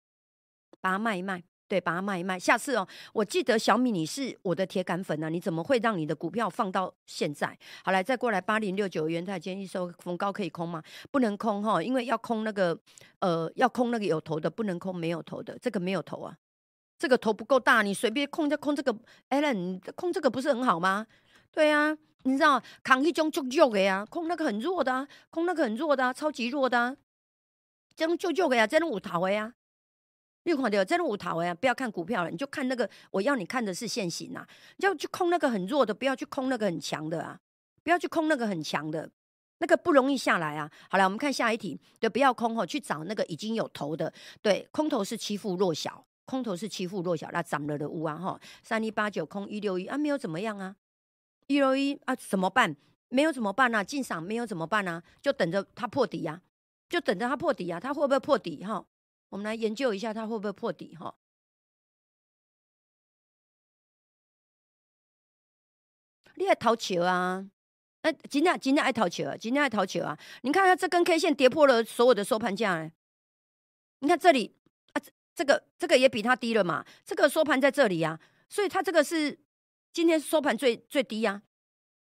[0.79, 2.37] 把它卖一卖，对，把它卖一卖。
[2.37, 7.57] 下次哦，我记得小米你是我的铁杆粉啊，你怎么会让你的股票放到现在？
[7.85, 10.81] 好来，再过来八零六九元它，今天一收逢高可以空吗？
[11.11, 12.77] 不能空哈，因为要空那个
[13.19, 15.55] 呃，要空那个有头的，不能空没有头的。
[15.61, 16.35] 这个没有头啊，
[16.97, 18.91] 这个头不够大，你随便空就空这个。
[19.29, 21.05] Allen，空这个不是很好吗？
[21.51, 26.79] 对啊，你知道扛一种就弱的呀，空那个很弱的啊，空那个很弱的啊，超级弱的。
[26.79, 26.97] 啊。
[27.95, 29.53] 这种就就个呀，这种五头的呀，
[30.43, 34.47] 你看到这种五头的呀，不要看股票了，你就看那个，我要你看的是现行啊，
[34.77, 37.39] 要去空那个很弱的，不要去空那个很强的啊，
[37.83, 39.09] 不要去空那个很强的，
[39.59, 40.71] 那个不容易下来啊。
[40.89, 50.75] 好了，我们看下一题，对，不要空哦，去找那个已经有头的，对，空头是欺负弱小，空头是欺负弱小，那涨了的屋啊哈，三一八九空一六一啊，没有怎么样啊，
[51.47, 52.75] 一六一啊怎么办？
[53.09, 53.83] 没有怎么办呢？
[53.83, 55.03] 进场没有怎么办呢？
[55.21, 56.41] 就等着它破底呀。
[56.87, 58.83] 就等着它破底啊，它会不会破底哈？
[59.29, 61.15] 我们来研究一下它会不会破底哈。
[66.35, 67.49] 你爱逃球啊？
[68.01, 69.35] 哎，今天今天爱逃球啊？
[69.35, 70.17] 今天爱逃球啊？
[70.43, 72.93] 你看它这根 K 线跌破了所有的收盘价哎，
[73.99, 74.55] 你看这里
[74.93, 76.85] 啊，这这个这个也比它低了嘛？
[77.03, 79.37] 这个收盘在这里呀，所以它这个是
[79.91, 81.43] 今天收盘最最低呀，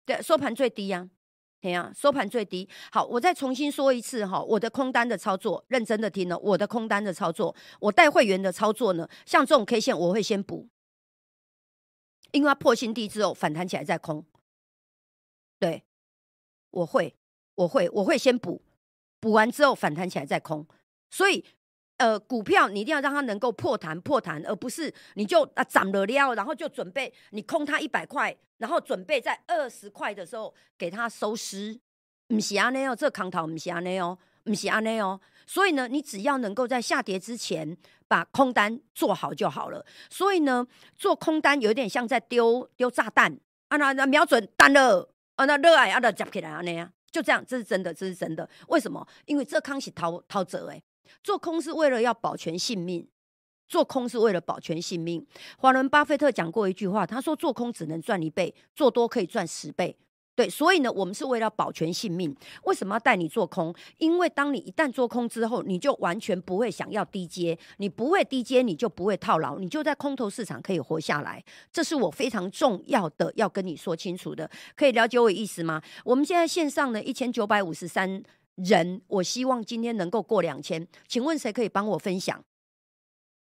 [0.05, 1.07] 对，收盘最低呀。
[1.65, 1.91] 怎样？
[1.95, 2.69] 收盘最低。
[2.91, 6.37] 好，我再重新说一次哈，我的空单的操作，认真的听了。
[6.37, 10.67] 我的空单的操作，我带会员的操作呢，像这种 K 线，我会先补，
[12.31, 14.23] 因为它破新低之后反弹起来再空。
[15.57, 15.83] 对，
[16.69, 17.15] 我会，
[17.55, 18.61] 我会，我会先补，
[19.19, 20.67] 补完之后反弹起来再空，
[21.09, 21.43] 所以。
[21.97, 31.79] 呃，股票你一定要让它能够破盘破盘，而不是你就啊涨了了，然后就准备你空它一百块，然后准备在二十块的时候给它收尸。
[32.29, 35.19] 唔是安内哦，这康头唔是安内哦，唔是安内哦。
[35.45, 37.77] 所以呢，你只要能够在下跌之前
[38.07, 39.85] 把空单做好就好了。
[40.09, 48.49] 所以呢，做空单有点像在丢丢炸弹啊，那那瞄准弹了啊，那热爱啊，那夹起来啊那样，就这样，这是真的，这是真的。
[48.67, 49.07] 为什么？
[49.25, 50.83] 因为这康是逃逃走诶。
[51.23, 53.07] 做空是为了要保全性命，
[53.67, 55.25] 做空是为了保全性命。
[55.57, 59.97] 华伦巴菲特讲过一句话，他说：“做空只能赚一倍，做多可以赚十倍。”
[60.35, 62.35] 对，所以呢，我们是为了保全性命。
[62.65, 63.73] 为什么要带你做空？
[63.99, 71.41] 因为当你一旦做空之后，你就完全不会想要低接，你不会低接，你就不会套牢，你就在空头市场可以活下来。
[71.71, 75.81] 这是我非常重要的要跟你说清楚的，可以了解我意思吗？
[76.03, 78.21] 我们现在线上呢，一千九百五十三。
[78.55, 82.43] 人，我希望今天能够过两千，请问谁可以帮我分享？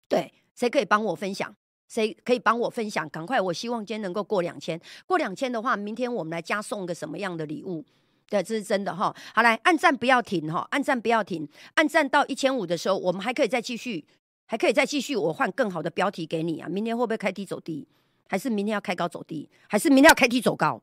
[0.08, 1.56] 对，谁可以帮我分享？
[1.88, 3.10] 谁可以帮我分享？
[3.10, 3.42] 赶快！
[3.42, 7.84] 我希望今天能够过两千，过两千的话，明天我们来加送个什么样的礼物？
[8.28, 9.16] 对，这是真的哈。
[9.34, 14.06] 好，来按赞不要停哈，按赞不要停，按赞到一千五的时候，我们还可以再继续，
[14.46, 16.70] 还可以再继续，我换更好的标题给你啊！
[16.70, 17.88] 明天会不会开低走低？
[18.28, 19.50] 还是明天要开高走低？
[19.68, 20.80] 还是明天要开低走高？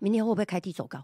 [0.00, 1.02] 明天会不会开低走高？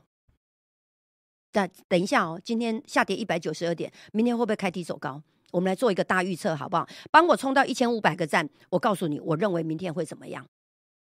[1.50, 5.22] 但等一下哦，今天下跌一百九十二点，明天会不会开低走高？
[5.50, 6.86] 我们来做一个大预测，好不好？
[7.10, 10.46] 帮我冲到一千五百个赞，我告诉你，我认为明天会怎么样？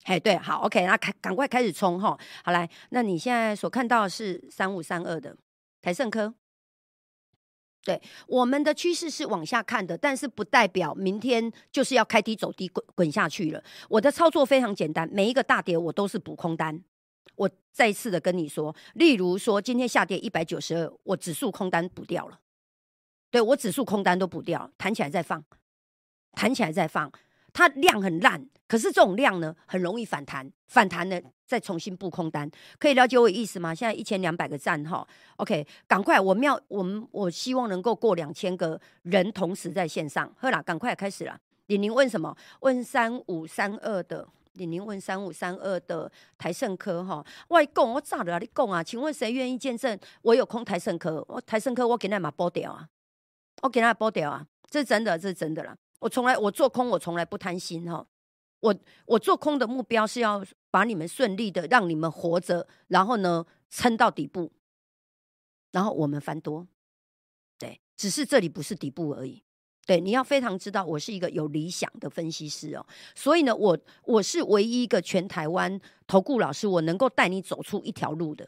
[0.03, 2.17] 哎，对，好，OK，那开赶快开始冲哈！
[2.45, 5.35] 好来，那你现在所看到的是三五三二的
[5.81, 6.33] 台盛科，
[7.83, 13.61] 对，我们的趋势是往下看的，但是不代表明天就是要开低走低滚滚下去了。
[13.89, 16.81] 我的操作非常简单，每一个大跌我都是补空单。
[17.35, 22.39] 我再次的跟你说，例如说今天下跌一百九十二，我指数空单补掉了，
[23.29, 25.43] 对我指数空单都补掉，弹起来再放，
[26.31, 27.11] 弹起来再放，
[27.53, 32.49] 它量很烂，可是这种量呢很容易反弹，反弹呢再重新布空单，
[32.79, 33.75] 可以了解我意思吗？
[33.75, 41.39] 现在一千两百个赞哈，OK，赶快，我们要我们我希望能够过两千个人同时在线上，好啦，赶快开始了。
[41.67, 42.35] 李宁问什么？
[42.61, 44.27] 问三五三二的。
[44.57, 48.39] 李宁问三五三二的台盛科哈，我讲我咋的啊？
[48.39, 48.83] 你讲啊？
[48.83, 51.23] 请问谁愿意见证我有空台盛科？
[51.29, 52.89] 我台盛科我给他嘛剥掉啊，
[53.61, 55.77] 我给他剥掉啊，这是真的，这是真的啦。
[55.99, 58.05] 我从来我做空，我从来不贪心哈。
[58.59, 64.51] 我我做空的目标是要把你们顺利的让你们活着，然后呢撑到底部，
[65.71, 66.67] 然后我们翻多。
[67.59, 69.43] 对，只是这里不是底部而已。
[69.87, 72.85] 对，你要非常知道，我是一个有理想的分析师哦。
[73.15, 78.47] 所以呢，我我是唯一一个全台湾投顾老师，我能够带你走出一条路的。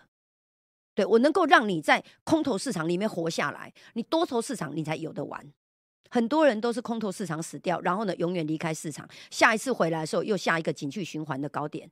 [0.94, 5.42] 对我能够让你在空头市场里面活下来，你多头市场你才有的玩。
[6.10, 9.08] 很多人都是空头市场死掉，然后呢，永远离开市场。
[9.32, 11.90] 下一次回来的时候，又下一个景气循环的高点。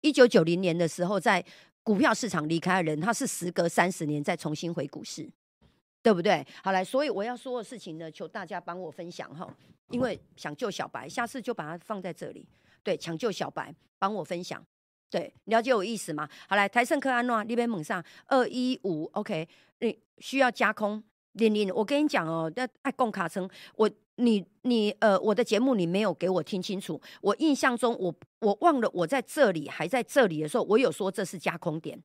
[0.00, 1.44] 一九九零年的时候，在
[1.84, 5.30] 股票市场离开的人，他是时隔三十年再重新回股市。
[6.02, 6.44] 对不对？
[6.64, 9.48] 好来，所以我要说的事情呢，求大家帮我分享哈，
[9.90, 12.46] 因为想救小白，下次就把它放在这里。
[12.82, 14.60] 对，抢救小白，帮我分享。
[15.08, 16.28] 对，了解我意思吗？
[16.48, 19.46] 好来，台盛科安诺那边猛上二一五，OK，
[19.78, 21.00] 你需要加空
[21.34, 21.72] 零零。
[21.72, 27.00] 我跟你讲哦，那爱供卡称我你你呃，我的节目你没有给我听清楚。
[27.20, 32.02] 我印象中，我我忘了我在这里还在这里的时候，我有说这是加空点。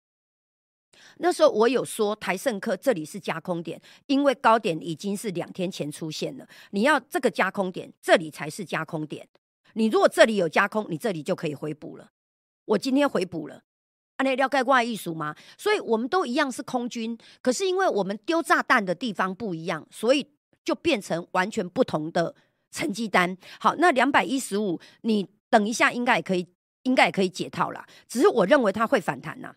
[1.18, 6.48] 那时候我有说台盛科这里是加空点，因为高点已经是两天前出现了。
[6.72, 9.28] 你要这个加空点，这里才是加空点。
[9.74, 12.10] 你如果这里有加空，你这里就可以回补了。
[12.66, 13.62] 我今天回补了，
[14.18, 15.36] 按，那了解怪艺术吗？
[15.58, 20.28] 所以我们都一样是空军，可是因为我们丢炸弹的地方不一样，所以
[20.66, 22.36] 就变成完全不同的
[22.72, 23.38] 成绩单。
[23.60, 26.45] 好，那两百一十五，你等一下应该也可以，
[26.84, 27.86] 应该也可以解套了。
[28.08, 29.56] 只是我认为它会反弹呐。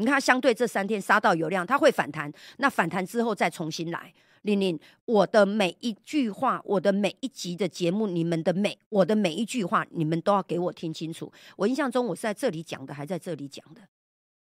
[0.00, 2.32] 你看，相对这三天杀到有量，它会反弹。
[2.56, 4.12] 那反弹之后再重新来。
[4.42, 11.30] 玲玲，我的每一句话，我的每一集的节目，你们的每我的每一句话，你们都要给我听清楚。
[11.56, 13.82] 我印象中我是在这里讲的，还在这里讲的。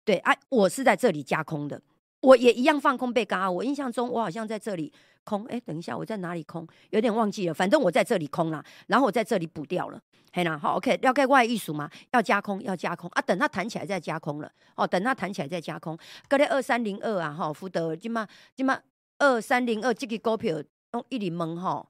[0.04, 1.82] 对，哎，我是在这里加空的，
[2.20, 3.50] 我也一样放空被嘎。
[3.50, 4.92] 我印象中我好像在这里
[5.24, 6.66] 空，哎，等一下我在哪里空？
[6.90, 7.54] 有点忘记了。
[7.54, 10.00] 反正我在这里空了，然后我在这里补掉了。
[10.32, 11.90] 嘿啦，好，OK，了解外艺术吗？
[12.12, 13.22] 要加空，要加空啊！
[13.22, 15.98] 等它弹起来再加空了，哦，等它弹起来再加空。
[16.28, 18.78] 隔天二三零二啊，哈，福德今嘛今嘛
[19.18, 20.62] 二三零二这个股票
[20.92, 21.84] 用一零蒙哈，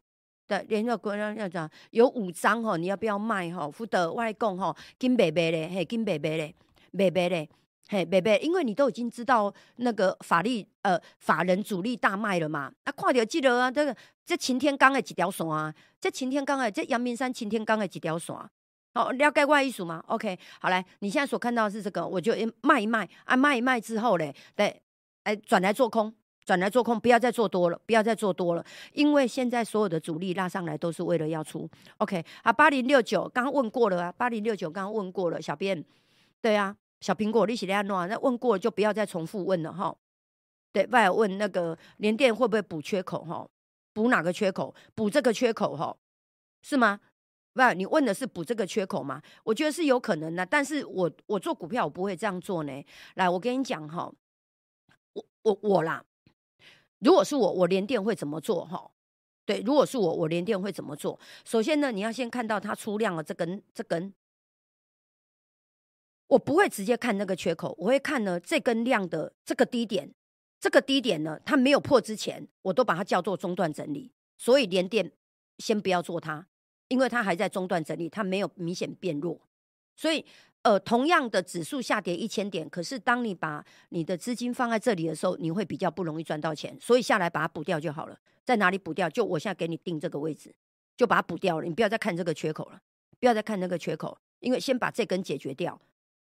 [0.47, 3.70] 对，连个国人要讲有五张哈，你要不要卖哈？
[3.70, 6.55] 福德外供哈，金白白嘞，嘿，金白白嘞，
[6.97, 7.47] 白白嘞。
[7.93, 18.32] 嘿，贝贝，因为你都已经知道那个法律呃法人主力大卖了嘛，啊，快点记得啊，这个这擎天岗的几条线啊，这擎天岗的这阳明山擎天岗的几条线，
[18.95, 24.80] 好了解外艺术吗？OK，好来，你现在所看到是这个，我就卖一卖啊，卖一卖之后嘞，对，
[25.24, 26.14] 哎，转来做空，
[26.45, 35.84] 转来做空，不要再做多了，不要再做多了，因为现在所有的主力拉上来都是为了要出，OK，啊，八零六九刚刚问过了啊，八零六九刚刚问过了，小编，
[36.41, 36.76] 对啊。
[37.01, 39.97] 小苹果，你是安诺，那问过了就不要再重复问了哈。
[40.73, 43.49] 对，外问那个联电会不会补缺口哈？
[43.93, 44.75] 补哪个缺口？
[44.95, 45.97] 补这个缺口哈？
[46.63, 47.01] 是吗？
[47.55, 49.21] 不，你问的是补这个缺口吗？
[49.43, 52.85] 我觉得是有可能的，但是我我做股票我不会这样做呢。
[53.15, 54.13] 来，我跟你讲哈，
[55.15, 56.05] 我我我啦，
[56.99, 58.91] 如果是我，我联电会怎么做哈？
[59.47, 61.19] 对，如果是我，我连电会怎么做？
[61.45, 64.13] 首先呢，你要先看到它出量了这根这根。
[66.31, 70.14] 我不会直接看那个缺口，我会看呢这根量的这个低点，
[70.61, 74.12] 这个低点呢它没有破之前，我都把它叫做中段整理。
[74.39, 75.11] 所以连电
[75.59, 76.47] 先不要做它，
[76.87, 79.41] 因为它还在中段整理，它没有明显变弱。
[79.97, 80.24] 所以
[80.62, 86.76] 呃，同样的指数下跌一千点，可是当你把你的资金放在这里的时候，你会比较不容易赚到钱。
[86.81, 88.16] 所以下来把它补掉就好了。
[88.45, 89.11] 在哪里补掉？
[89.11, 90.55] 就我现在给你定这个位置，
[90.97, 91.66] 就把它补掉了。
[91.66, 92.81] 你不要再看这个缺口了，
[93.18, 95.81] 不要再看那个缺口，因为先把这根解决掉。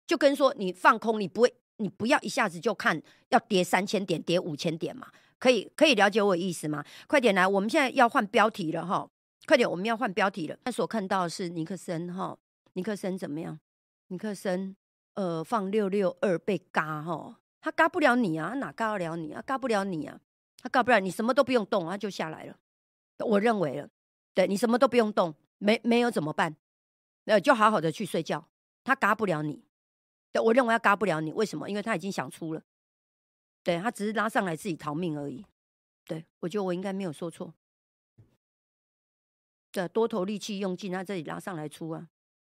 [0.08, 3.00] 就跟说你放空，你不会，你不要一下子就看
[3.30, 5.08] 要跌三千点、跌五千点嘛？
[5.38, 6.84] 可以可以了解我意思吗？
[7.06, 9.08] 快点来，我们现在要换标题了哈！
[9.46, 10.58] 快点，我们要换标题了。
[10.64, 12.36] 那所看到的是尼克森哈，
[12.74, 13.60] 尼克森怎么样？
[14.08, 14.76] 尼克森
[15.14, 19.42] 呃，放六六二被嘎哈，他嘎不了你啊，哪嘎得了你啊？
[19.46, 20.20] 嘎不了你啊，
[20.62, 22.58] 他嘎不了你，什么都不用动，他就下来了。
[23.20, 23.90] 我认为了，
[24.34, 26.56] 对你什么都不用动，没没有怎么办？
[27.26, 28.48] 呃，就好好的去睡觉，
[28.84, 29.67] 他嘎不了你。
[30.34, 31.70] 我认为他嘎不了你，为什么？
[31.70, 32.62] 因为他已经想出了，
[33.64, 35.46] 对他只是拉上来自己逃命而已。
[36.06, 37.54] 对我觉得我应该没有说错。
[39.72, 42.08] 对，多头力气用尽，他这里拉上来出啊。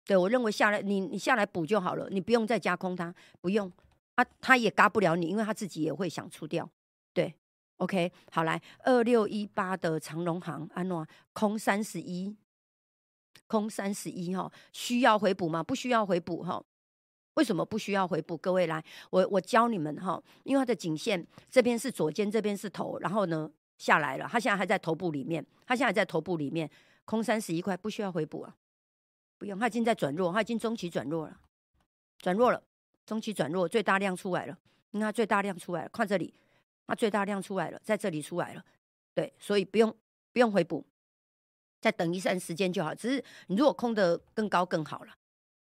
[0.04, 3.70] 对我认为下来你你下来补就好了，你不用再加空它，不用
[4.14, 6.68] 啊，他也嘎不了你，因为他自己也会想出掉。
[7.12, 7.34] 对
[7.76, 12.34] OK，好来，二六一八的长隆行安诺空三十一，
[13.46, 15.62] 空三十一哈，需要回补吗？
[15.62, 16.64] 不需要回补哈。
[17.34, 18.36] 为什么不需要回补？
[18.36, 26.70] 各位来，我我教你们哈，因为它的颈线这边是左肩，这边是头，然后呢下来了，它现在还在头部里面，它现在在头部里面，
[27.04, 28.54] 空三十一块，不需要回补啊，
[29.38, 31.40] 不用，它已经在转弱，它已经中期转弱了，
[32.18, 32.62] 转弱了，
[33.06, 34.58] 中期转弱，最大量出来了，
[34.90, 36.34] 你看最大量出来了，看这里，
[36.86, 38.62] 它最大量出来了，在这里出来了，
[39.14, 39.94] 对，所以不用
[40.32, 40.84] 不用回补，
[41.80, 45.14] 再等一段时间就好，只是你如果空的更高更好了。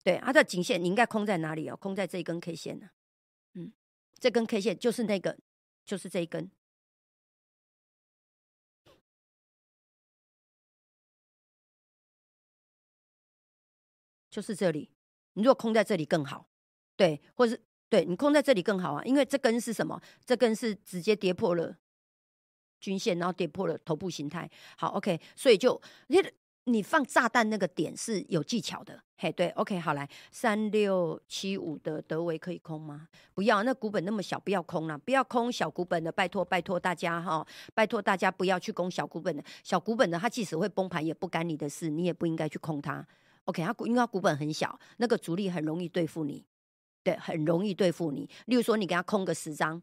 [0.07, 1.75] 对，它的颈线你应该空在哪里哦？
[1.75, 2.91] 空在这一根 K 线呢？
[3.55, 3.73] 嗯，
[4.17, 5.37] 这根 K 线就是那个，
[5.83, 6.49] 就是这一根，
[14.29, 14.91] 就是这里。
[15.33, 16.47] 你如果空在这里更好，
[16.95, 20.01] 对，或是对你空在这里更好啊，因为这根是什么？
[20.25, 21.77] 这根是直接跌破了
[22.79, 24.49] 均线，然后跌破了头部形态。
[24.77, 26.19] 好，OK，所以就你。
[26.69, 33.07] 你放炸弹那个点是有技巧的，嘿，对，OK，好来，三六七五的德维可以空吗？
[33.33, 43.07] 不要，那股本那么小，不要空了，不要空小股本的，拜托拜托大家哈，拜托大家不要去攻小股本的，小股本的它即使会崩盘也不干你的事，你也不应该去空它
[43.45, 46.43] ，OK，它股因为它股本很小，那个主力很容易对付你，
[47.01, 49.81] 对，很容易对付你，例如说你给他空个十张，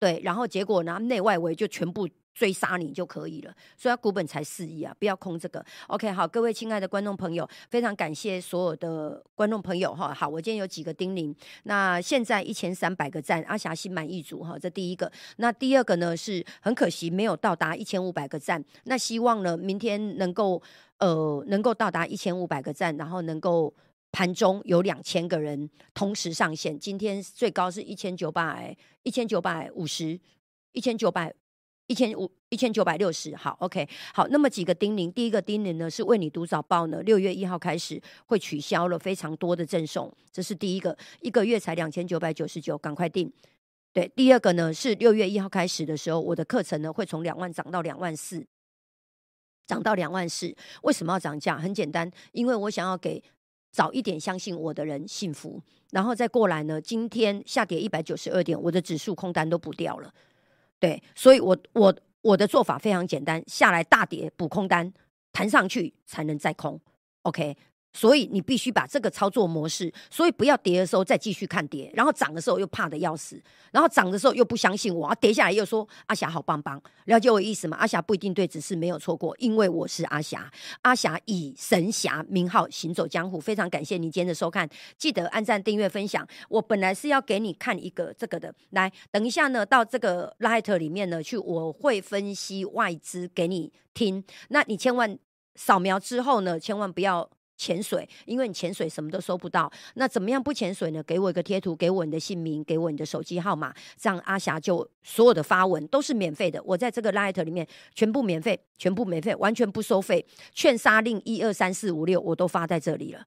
[0.00, 2.08] 对，然后结果呢内外围就全部。
[2.34, 4.94] 追杀你就可以了，所以股本才四亿啊！
[4.98, 5.64] 不要空这个。
[5.86, 10.12] OK，好，各位亲爱的观众朋友，非常感谢所有的观众朋友哈。
[10.12, 11.32] 好，我今天有几个叮咛。
[11.62, 14.58] 那现在一千三百个赞，阿霞心满意足哈。
[14.58, 15.10] 这第一个。
[15.36, 18.62] 那第二个呢是很可惜没有到达一千五百个赞。
[18.82, 20.60] 那希望呢明天能够
[20.98, 23.72] 呃能够到达一千五百个赞，然后能够
[24.10, 26.76] 盘中有两千个人同时上线。
[26.76, 30.18] 今天最高是一千九百一千九百五十
[30.72, 31.32] 一千九百。
[31.86, 43.30] 一千五一千九百六十，好，OK，好，那么几个叮咛，第一个叮咛呢是为你读早报呢，六月一号开始会取消了非常多的赠送，这是第一个，一个月才两千九百九十九，赶快订。
[43.92, 48.44] 对，第二个呢是六月一号开始的时候，我的课程呢会从两万涨到两万四，
[49.66, 50.54] 涨到两万四。
[50.82, 51.58] 为什么要涨价？
[51.58, 53.22] 很简单，因为我想要给
[53.70, 55.60] 早一点相信我的人幸福，
[55.90, 60.12] 然后再过来呢，今天下跌一百九十二点，我的指数空单都补掉了。
[60.84, 64.92] 对，所以，我我我的做法非常简单，下来大跌补空单，
[65.32, 66.78] 弹上去才能再空
[67.22, 67.56] ，OK。
[67.94, 73.40] 所以你必须把这个操作模式，所以不要跌的时候再继续看跌，然后涨的时候又怕的要死，
[73.70, 77.76] 然后涨的时候又不相信我，跌下来又说阿霞好棒棒，了解我意思吗？
[77.78, 80.50] 阿霞不一定对，只是没有错过，因为我是阿霞，
[80.82, 84.68] 阿霞以神侠名号行走江湖，非常感谢你今天的收看，
[84.98, 86.26] 记得按赞、订阅、分享。
[86.48, 95.16] 我本来是要给你看一个这个的，来，等一下呢，到这个 Light 里面呢去，我会分析外资给你听，那你千万
[95.54, 97.30] 扫描之后呢，千万不要。
[97.56, 99.70] 潜水，因为你潜水什么都收不到。
[99.94, 101.02] 那怎么样不潜水呢？
[101.02, 106.62] 给我一个贴图，给我你的姓名，给我你的手机号码，这样阿霞就所有的发文都是免费的。
[106.64, 110.24] 我在这个 Light 里面全部免费，全部免费，完全不收费。
[110.52, 113.24] 劝杀令一二三四五六我都发在这里了。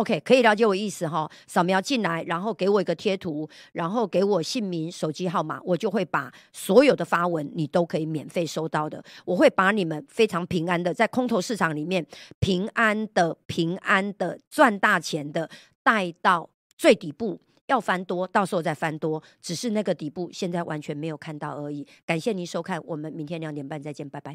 [0.00, 1.30] OK，可以了解我意思哈。
[1.46, 9.04] 扫描进来，然后给我一个贴图，然后给我姓名、手机号码，我就会把所有的发文你都可以免费收到的。
[9.26, 12.04] 我会把你们非常平安的在空头市场里面
[12.38, 15.48] 平安的、平安的赚大钱的
[15.82, 16.48] 带到
[16.78, 21.86] 最底部，要翻多，到时候再翻多，只是那个底部现在完全没有看到而已。
[22.06, 24.34] 感谢您收看，我们明天两点半再见，拜拜。